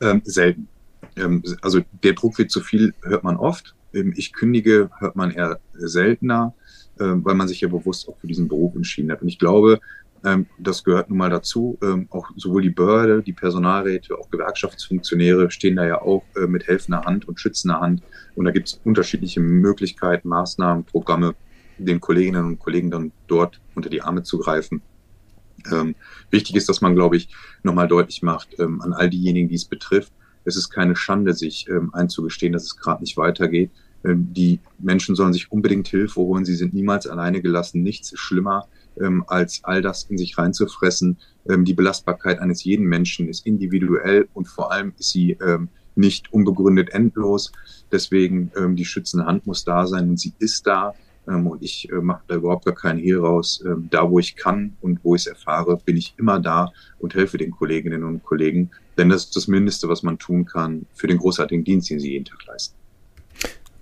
[0.00, 0.68] Ähm, selten.
[1.16, 3.74] Ähm, also der Druck wird zu viel, hört man oft.
[3.92, 6.54] Ähm, ich kündige, hört man eher seltener,
[6.98, 9.22] ähm, weil man sich ja bewusst auch für diesen Beruf entschieden hat.
[9.22, 9.80] Und ich glaube,
[10.24, 11.78] ähm, das gehört nun mal dazu.
[11.82, 16.66] Ähm, auch sowohl die Behörde, die Personalräte, auch Gewerkschaftsfunktionäre stehen da ja auch äh, mit
[16.66, 18.02] helfender Hand und schützender Hand.
[18.34, 21.34] Und da gibt es unterschiedliche Möglichkeiten, Maßnahmen, Programme,
[21.78, 24.82] den Kolleginnen und Kollegen dann dort unter die Arme zu greifen.
[25.72, 25.94] Ähm,
[26.30, 27.28] wichtig ist, dass man, glaube ich,
[27.62, 30.12] nochmal deutlich macht ähm, an all diejenigen, die es betrifft,
[30.44, 33.70] es ist keine Schande, sich ähm, einzugestehen, dass es gerade nicht weitergeht.
[34.04, 36.44] Ähm, die Menschen sollen sich unbedingt Hilfe holen.
[36.44, 37.82] Sie sind niemals alleine gelassen.
[37.82, 38.66] Nichts ist schlimmer,
[38.98, 41.18] ähm, als all das in sich reinzufressen.
[41.48, 45.36] Ähm, die Belastbarkeit eines jeden Menschen ist individuell und vor allem ist sie
[45.96, 47.52] nicht unbegründet endlos.
[47.90, 50.94] Deswegen die schützende Hand muss da sein und sie ist da.
[51.28, 53.62] Ähm, und ich äh, mache da überhaupt gar keinen Hehl raus.
[53.66, 57.14] Ähm, da, wo ich kann und wo ich es erfahre, bin ich immer da und
[57.14, 58.70] helfe den Kolleginnen und Kollegen.
[58.98, 62.12] Denn das ist das Mindeste, was man tun kann für den großartigen Dienst, den sie
[62.12, 62.74] jeden Tag leisten.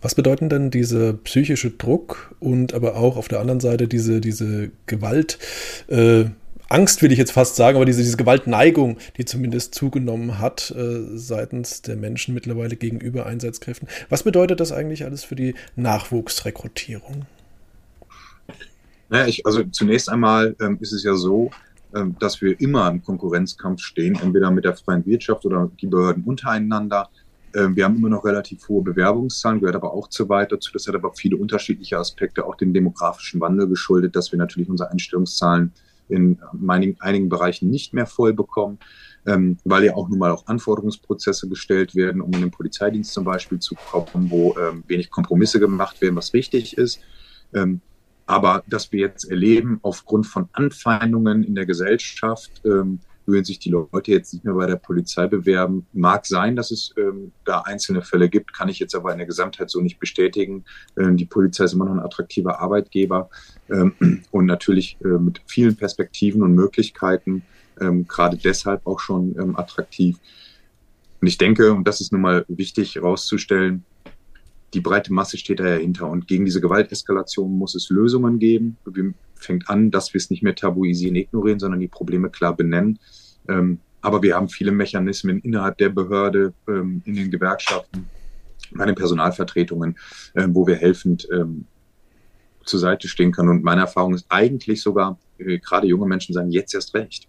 [0.00, 4.70] Was bedeuten denn diese psychische Druck und aber auch auf der anderen Seite diese, diese
[4.86, 5.38] Gewalt,
[5.88, 6.26] äh,
[6.68, 11.16] Angst will ich jetzt fast sagen, aber diese, diese Gewaltneigung, die zumindest zugenommen hat äh,
[11.16, 13.88] seitens der Menschen mittlerweile gegenüber Einsatzkräften.
[14.10, 17.24] Was bedeutet das eigentlich alles für die Nachwuchsrekrutierung?
[19.08, 21.50] Naja, ich, also zunächst einmal ähm, ist es ja so,
[21.94, 26.24] ähm, dass wir immer im Konkurrenzkampf stehen, entweder mit der freien Wirtschaft oder die Behörden
[26.24, 27.08] untereinander.
[27.56, 30.70] Ähm, wir haben immer noch relativ hohe Bewerbungszahlen, gehört aber auch zu weit dazu.
[30.74, 34.90] Das hat aber viele unterschiedliche Aspekte, auch dem demografischen Wandel geschuldet, dass wir natürlich unsere
[34.90, 35.72] Einstellungszahlen
[36.08, 38.78] in einigen, einigen Bereichen nicht mehr voll bekommen,
[39.26, 43.24] ähm, weil ja auch nun mal auch Anforderungsprozesse gestellt werden, um in den Polizeidienst zum
[43.24, 47.00] Beispiel zu kommen, wo ähm, wenig Kompromisse gemacht werden, was richtig ist.
[47.54, 47.80] Ähm,
[48.26, 53.70] aber dass wir jetzt erleben, aufgrund von Anfeindungen in der Gesellschaft, ähm, würden sich die
[53.70, 55.86] Leute jetzt nicht mehr bei der Polizei bewerben.
[55.92, 59.26] Mag sein, dass es ähm, da einzelne Fälle gibt, kann ich jetzt aber in der
[59.26, 60.64] Gesamtheit so nicht bestätigen.
[60.96, 63.28] Ähm, die Polizei ist immer noch ein attraktiver Arbeitgeber
[63.70, 63.94] ähm,
[64.30, 67.42] und natürlich äh, mit vielen Perspektiven und Möglichkeiten,
[67.80, 70.16] ähm, gerade deshalb auch schon ähm, attraktiv.
[71.20, 73.84] Und ich denke, und das ist nun mal wichtig herauszustellen,
[74.74, 76.08] die breite Masse steht da dahinter.
[76.08, 78.76] Und gegen diese Gewalteskalation muss es Lösungen geben.
[78.84, 82.98] Wir fängt an, dass wir es nicht mehr tabuisieren, ignorieren, sondern die Probleme klar benennen.
[83.48, 88.06] Ähm, aber wir haben viele Mechanismen innerhalb der Behörde, ähm, in den Gewerkschaften,
[88.72, 89.96] bei den Personalvertretungen,
[90.34, 91.64] ähm, wo wir helfend ähm,
[92.64, 93.48] zur Seite stehen können.
[93.48, 97.28] Und meine Erfahrung ist eigentlich sogar, äh, gerade junge Menschen sagen jetzt erst recht.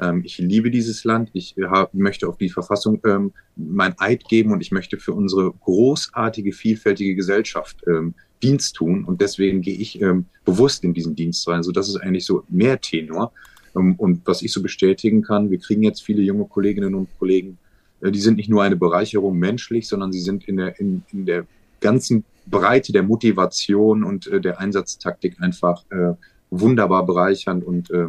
[0.00, 1.30] Ähm, ich liebe dieses Land.
[1.32, 5.52] Ich äh, möchte auf die Verfassung ähm, mein Eid geben und ich möchte für unsere
[5.52, 8.14] großartige, vielfältige Gesellschaft ähm,
[8.44, 9.04] Dienst tun.
[9.04, 11.62] Und deswegen gehe ich ähm, bewusst in diesen Dienst rein.
[11.62, 13.32] So, das ist eigentlich so mehr Tenor.
[13.74, 17.58] Ähm, und was ich so bestätigen kann, wir kriegen jetzt viele junge Kolleginnen und Kollegen
[18.00, 21.24] Äh, die sind nicht nur eine Bereicherung menschlich, sondern sie sind in der, in, in
[21.24, 21.46] der
[21.80, 26.14] ganzen Breite der Motivation und äh, der Einsatztaktik einfach äh,
[26.50, 27.64] wunderbar bereichernd.
[27.64, 28.08] Und äh,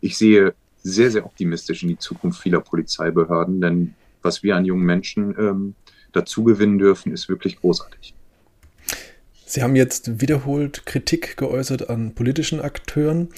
[0.00, 4.84] ich sehe sehr, sehr optimistisch in die Zukunft vieler Polizeibehörden, denn was wir an jungen
[4.84, 5.74] Menschen ähm,
[6.12, 8.14] dazu gewinnen dürfen, ist wirklich großartig.
[9.52, 13.28] Sie haben jetzt wiederholt Kritik geäußert an politischen Akteuren.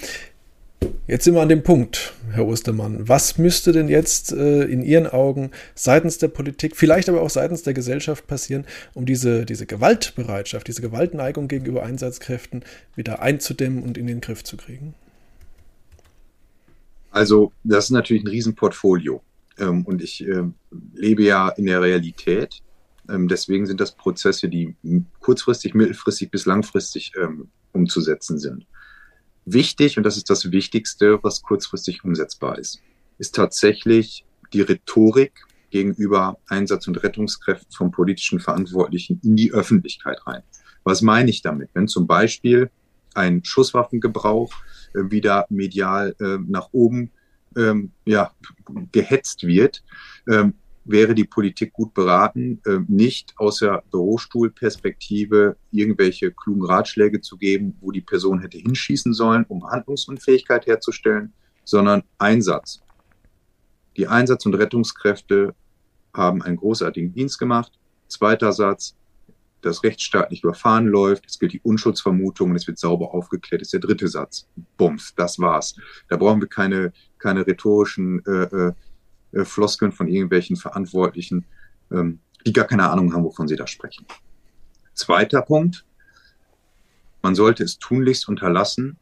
[1.08, 3.08] Jetzt sind wir an dem Punkt, Herr Ostermann.
[3.08, 7.64] Was müsste denn jetzt äh, in Ihren Augen seitens der Politik, vielleicht aber auch seitens
[7.64, 14.06] der Gesellschaft passieren, um diese, diese Gewaltbereitschaft, diese Gewaltneigung gegenüber Einsatzkräften wieder einzudämmen und in
[14.06, 14.94] den Griff zu kriegen?
[17.10, 19.20] Also, das ist natürlich ein Riesenportfolio.
[19.58, 20.44] Ähm, und ich äh,
[20.94, 22.62] lebe ja in der Realität.
[23.08, 24.74] Ähm, deswegen sind das Prozesse, die
[25.20, 28.66] kurzfristig, mittelfristig bis langfristig ähm, umzusetzen sind.
[29.44, 32.80] Wichtig, und das ist das Wichtigste, was kurzfristig umsetzbar ist,
[33.18, 35.32] ist tatsächlich die Rhetorik
[35.70, 40.42] gegenüber Einsatz- und Rettungskräften von politischen Verantwortlichen in die Öffentlichkeit rein.
[40.84, 41.70] Was meine ich damit?
[41.74, 42.70] Wenn zum Beispiel
[43.14, 44.52] ein Schusswaffengebrauch
[44.94, 47.10] äh, wieder medial äh, nach oben
[47.56, 48.32] ähm, ja,
[48.92, 49.82] gehetzt wird,
[50.28, 50.54] ähm,
[50.84, 57.76] wäre die Politik gut beraten, äh, nicht aus der Bürostuhlperspektive irgendwelche klugen Ratschläge zu geben,
[57.80, 61.32] wo die Person hätte hinschießen sollen, um Handlungsunfähigkeit herzustellen,
[61.64, 62.82] sondern Einsatz.
[63.96, 65.54] Die Einsatz- und Rettungskräfte
[66.12, 67.72] haben einen großartigen Dienst gemacht.
[68.08, 68.94] Zweiter Satz,
[69.62, 73.80] das rechtsstaatlich überfahren läuft, es gilt die Unschuldsvermutung und es wird sauber aufgeklärt, ist der
[73.80, 74.46] dritte Satz.
[74.76, 75.74] Bums, das war's.
[76.08, 78.72] Da brauchen wir keine, keine rhetorischen äh,
[79.34, 81.44] äh, Floskeln von irgendwelchen Verantwortlichen,
[81.90, 84.06] ähm, die gar keine Ahnung haben, wovon sie da sprechen.
[84.94, 85.84] Zweiter Punkt.
[87.22, 88.98] Man sollte es tunlichst unterlassen,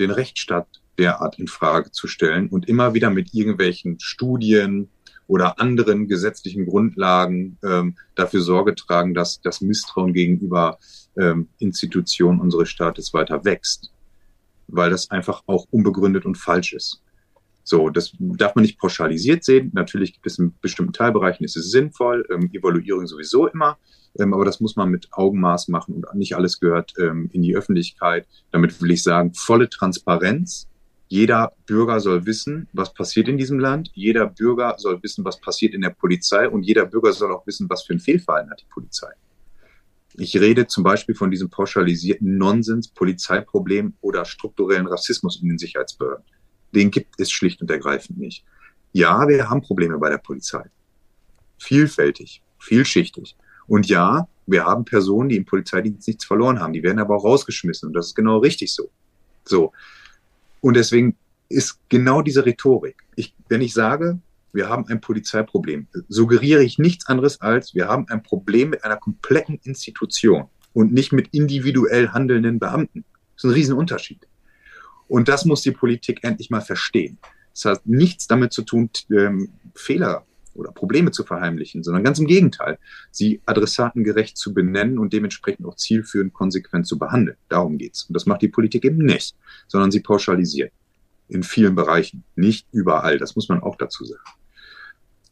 [0.00, 0.66] den Rechtsstaat
[0.98, 4.88] derart in Frage zu stellen und immer wieder mit irgendwelchen Studien
[5.26, 10.78] oder anderen gesetzlichen Grundlagen ähm, dafür Sorge tragen, dass das Misstrauen gegenüber
[11.16, 13.92] ähm, Institutionen unseres Staates weiter wächst,
[14.68, 17.00] weil das einfach auch unbegründet und falsch ist.
[17.64, 19.70] So, das darf man nicht pauschalisiert sehen.
[19.72, 23.78] Natürlich gibt es in bestimmten Teilbereichen, ist es sinnvoll, ähm, Evaluierung sowieso immer,
[24.18, 27.54] ähm, aber das muss man mit Augenmaß machen und nicht alles gehört ähm, in die
[27.54, 28.26] Öffentlichkeit.
[28.50, 30.68] Damit will ich sagen, volle Transparenz.
[31.08, 33.90] Jeder Bürger soll wissen, was passiert in diesem Land.
[33.92, 36.48] Jeder Bürger soll wissen, was passiert in der Polizei.
[36.48, 39.12] Und jeder Bürger soll auch wissen, was für ein Fehlverhalten hat die Polizei.
[40.14, 46.24] Ich rede zum Beispiel von diesem pauschalisierten Nonsens, Polizeiproblem oder strukturellen Rassismus in den Sicherheitsbehörden
[46.74, 48.44] den gibt es schlicht und ergreifend nicht.
[48.92, 50.64] Ja, wir haben Probleme bei der Polizei.
[51.58, 53.36] Vielfältig, vielschichtig.
[53.66, 56.72] Und ja, wir haben Personen, die im Polizeidienst nichts verloren haben.
[56.72, 57.88] Die werden aber auch rausgeschmissen.
[57.88, 58.90] Und das ist genau richtig so.
[59.44, 59.72] So.
[60.60, 61.16] Und deswegen
[61.48, 62.96] ist genau diese Rhetorik.
[63.16, 64.18] Ich, wenn ich sage,
[64.52, 68.96] wir haben ein Polizeiproblem, suggeriere ich nichts anderes als, wir haben ein Problem mit einer
[68.96, 73.04] kompletten Institution und nicht mit individuell handelnden Beamten.
[73.34, 74.26] Das ist ein Riesenunterschied.
[75.12, 77.18] Und das muss die Politik endlich mal verstehen.
[77.52, 82.26] Das hat nichts damit zu tun, ähm, Fehler oder Probleme zu verheimlichen, sondern ganz im
[82.26, 82.78] Gegenteil,
[83.10, 87.36] sie adressatengerecht zu benennen und dementsprechend auch zielführend konsequent zu behandeln.
[87.50, 88.04] Darum geht's.
[88.04, 89.36] Und das macht die Politik eben nicht,
[89.68, 90.72] sondern sie pauschalisiert.
[91.28, 93.18] In vielen Bereichen, nicht überall.
[93.18, 94.24] Das muss man auch dazu sagen.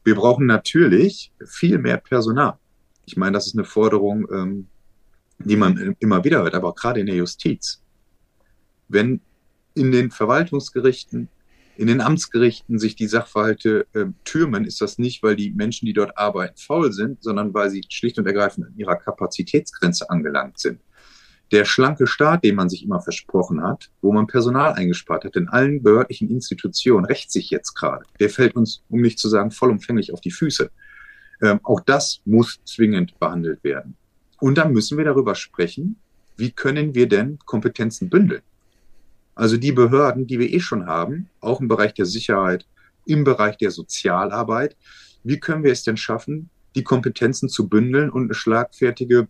[0.04, 2.58] Wir brauchen natürlich viel mehr Personal.
[3.06, 4.66] Ich meine, das ist eine Forderung, ähm,
[5.38, 7.80] die man immer wieder hört, aber auch gerade in der Justiz.
[8.86, 9.22] Wenn
[9.74, 11.28] in den Verwaltungsgerichten,
[11.76, 15.92] in den Amtsgerichten sich die Sachverhalte äh, türmen, ist das nicht, weil die Menschen, die
[15.92, 20.80] dort arbeiten, faul sind, sondern weil sie schlicht und ergreifend an ihrer Kapazitätsgrenze angelangt sind.
[21.52, 25.48] Der schlanke Staat, den man sich immer versprochen hat, wo man Personal eingespart hat in
[25.48, 28.04] allen behördlichen Institutionen, rächt sich jetzt gerade.
[28.20, 30.70] Der fällt uns, um nicht zu sagen, vollumfänglich auf die Füße.
[31.42, 33.96] Ähm, auch das muss zwingend behandelt werden.
[34.38, 35.96] Und dann müssen wir darüber sprechen,
[36.36, 38.42] wie können wir denn Kompetenzen bündeln?
[39.40, 42.66] Also die Behörden, die wir eh schon haben, auch im Bereich der Sicherheit,
[43.06, 44.76] im Bereich der Sozialarbeit,
[45.24, 49.28] wie können wir es denn schaffen, die Kompetenzen zu bündeln und eine schlagfertige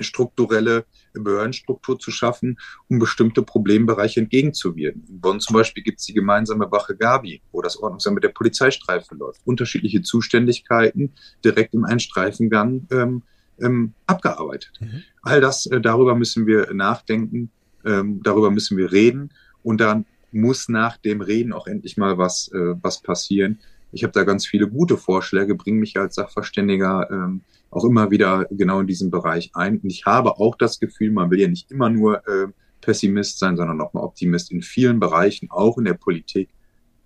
[0.00, 2.58] strukturelle Behördenstruktur zu schaffen,
[2.88, 5.04] um bestimmte Problembereiche entgegenzuwirken.
[5.06, 8.30] In Bonn zum Beispiel gibt es die gemeinsame Wache Gabi, wo das Ordnungsamt mit der
[8.30, 9.42] Polizeistreife läuft.
[9.44, 11.12] Unterschiedliche Zuständigkeiten
[11.44, 13.22] direkt im Einstreifengang ähm,
[13.60, 14.72] ähm, abgearbeitet.
[14.80, 15.02] Mhm.
[15.20, 17.50] All das, äh, darüber müssen wir nachdenken
[17.86, 19.30] ähm, darüber müssen wir reden
[19.62, 23.58] und dann muss nach dem Reden auch endlich mal was, äh, was passieren.
[23.92, 28.46] Ich habe da ganz viele gute Vorschläge, bringe mich als Sachverständiger ähm, auch immer wieder
[28.50, 29.78] genau in diesen Bereich ein.
[29.78, 32.48] Und ich habe auch das Gefühl, man will ja nicht immer nur äh,
[32.80, 34.50] Pessimist sein, sondern auch mal Optimist.
[34.50, 36.48] In vielen Bereichen, auch in der Politik,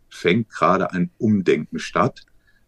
[0.09, 2.25] fängt gerade ein Umdenken statt.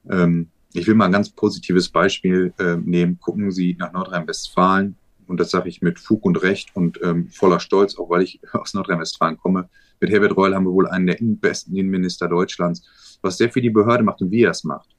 [0.09, 3.19] Ähm, ich will mal ein ganz positives Beispiel äh, nehmen.
[3.21, 4.97] Gucken Sie nach Nordrhein-Westfalen,
[5.33, 8.39] und das sage ich mit Fug und Recht und ähm, voller Stolz, auch weil ich
[8.53, 9.71] aus Nordrhein-Westfalen komme.
[9.99, 13.71] Mit Herbert Reul haben wir wohl einen der besten Innenminister Deutschlands, was sehr für die
[13.71, 14.91] Behörde macht und wie er es macht.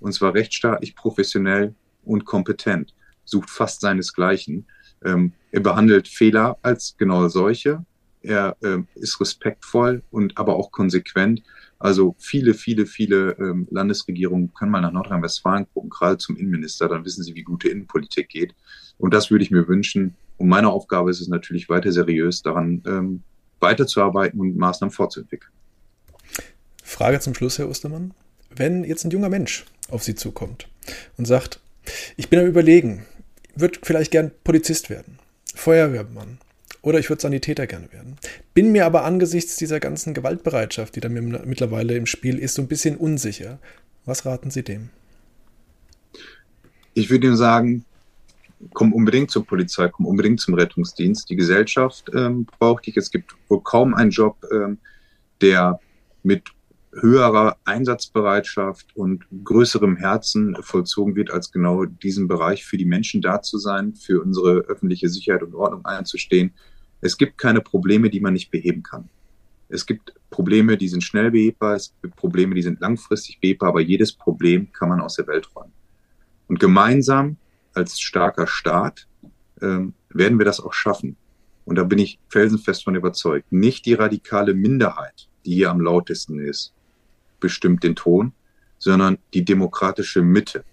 [0.00, 1.74] Und zwar rechtsstaatlich, professionell
[2.04, 2.94] und kompetent,
[3.26, 4.66] sucht fast seinesgleichen.
[5.04, 7.84] Ähm, er behandelt Fehler als genau solche.
[8.22, 11.42] Er ähm, ist respektvoll und aber auch konsequent.
[11.78, 17.04] Also viele, viele, viele ähm, Landesregierungen können mal nach Nordrhein-Westfalen gucken, gerade zum Innenminister, dann
[17.04, 18.54] wissen sie, wie gute Innenpolitik geht.
[18.98, 20.14] Und das würde ich mir wünschen.
[20.38, 23.22] Und meine Aufgabe ist es natürlich weiter seriös daran ähm,
[23.58, 25.52] weiterzuarbeiten und Maßnahmen fortzuentwickeln.
[26.82, 28.12] Frage zum Schluss, Herr Ostermann.
[28.54, 30.68] Wenn jetzt ein junger Mensch auf Sie zukommt
[31.16, 31.60] und sagt,
[32.16, 33.06] ich bin am Überlegen,
[33.54, 35.18] würde vielleicht gern Polizist werden,
[35.54, 36.38] Feuerwehrmann,
[36.82, 38.16] oder ich würde Sanitäter gerne werden.
[38.54, 42.68] Bin mir aber angesichts dieser ganzen Gewaltbereitschaft, die da mittlerweile im Spiel ist, so ein
[42.68, 43.58] bisschen unsicher.
[44.04, 44.90] Was raten Sie dem?
[46.94, 47.84] Ich würde ihm sagen,
[48.74, 51.30] komm unbedingt zur Polizei, komm unbedingt zum Rettungsdienst.
[51.30, 52.96] Die Gesellschaft ähm, braucht dich.
[52.96, 54.78] Es gibt wohl kaum einen Job, ähm,
[55.40, 55.80] der
[56.22, 56.50] mit
[56.92, 63.40] höherer Einsatzbereitschaft und größerem Herzen vollzogen wird, als genau diesen Bereich für die Menschen da
[63.40, 66.52] zu sein, für unsere öffentliche Sicherheit und Ordnung einzustehen,
[67.02, 69.10] es gibt keine Probleme, die man nicht beheben kann.
[69.68, 73.80] Es gibt Probleme, die sind schnell behebbar, es gibt Probleme, die sind langfristig behebbar, aber
[73.80, 75.72] jedes Problem kann man aus der Welt räumen.
[76.46, 77.36] Und gemeinsam
[77.74, 79.06] als starker Staat
[79.60, 81.16] ähm, werden wir das auch schaffen.
[81.64, 83.50] Und da bin ich felsenfest von überzeugt.
[83.50, 86.72] Nicht die radikale Minderheit, die hier am lautesten ist,
[87.40, 88.32] bestimmt den Ton,
[88.78, 90.64] sondern die demokratische Mitte.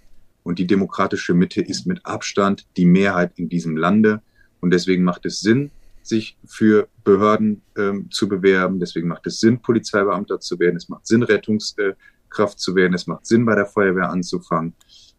[0.44, 4.22] Und die demokratische Mitte ist mit Abstand die Mehrheit in diesem Lande.
[4.62, 5.72] Und deswegen macht es Sinn,
[6.10, 8.80] sich für Behörden ähm, zu bewerben.
[8.80, 10.76] Deswegen macht es Sinn, Polizeibeamter zu werden.
[10.76, 12.94] Es macht Sinn, Rettungskraft zu werden.
[12.94, 14.74] Es macht Sinn, bei der Feuerwehr anzufangen.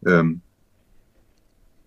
[0.05, 0.41] Ähm,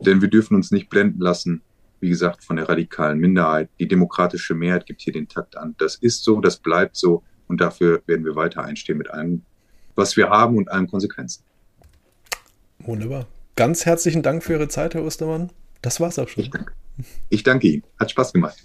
[0.01, 1.63] denn wir dürfen uns nicht blenden lassen,
[2.01, 3.71] wie gesagt, von der radikalen Minderheit.
[3.79, 5.75] Die demokratische Mehrheit gibt hier den Takt an.
[5.79, 7.23] Das ist so, das bleibt so.
[7.47, 9.43] Und dafür werden wir weiter einstehen mit allem,
[9.95, 11.45] was wir haben und allen Konsequenzen.
[12.81, 13.27] Wunderbar.
[13.57, 15.51] Ganz herzlichen Dank für Ihre Zeit, Herr Ostermann.
[15.81, 16.43] Das war's auch schon.
[16.43, 16.73] Ich danke,
[17.29, 17.83] ich danke Ihnen.
[17.99, 18.57] Hat Spaß gemacht.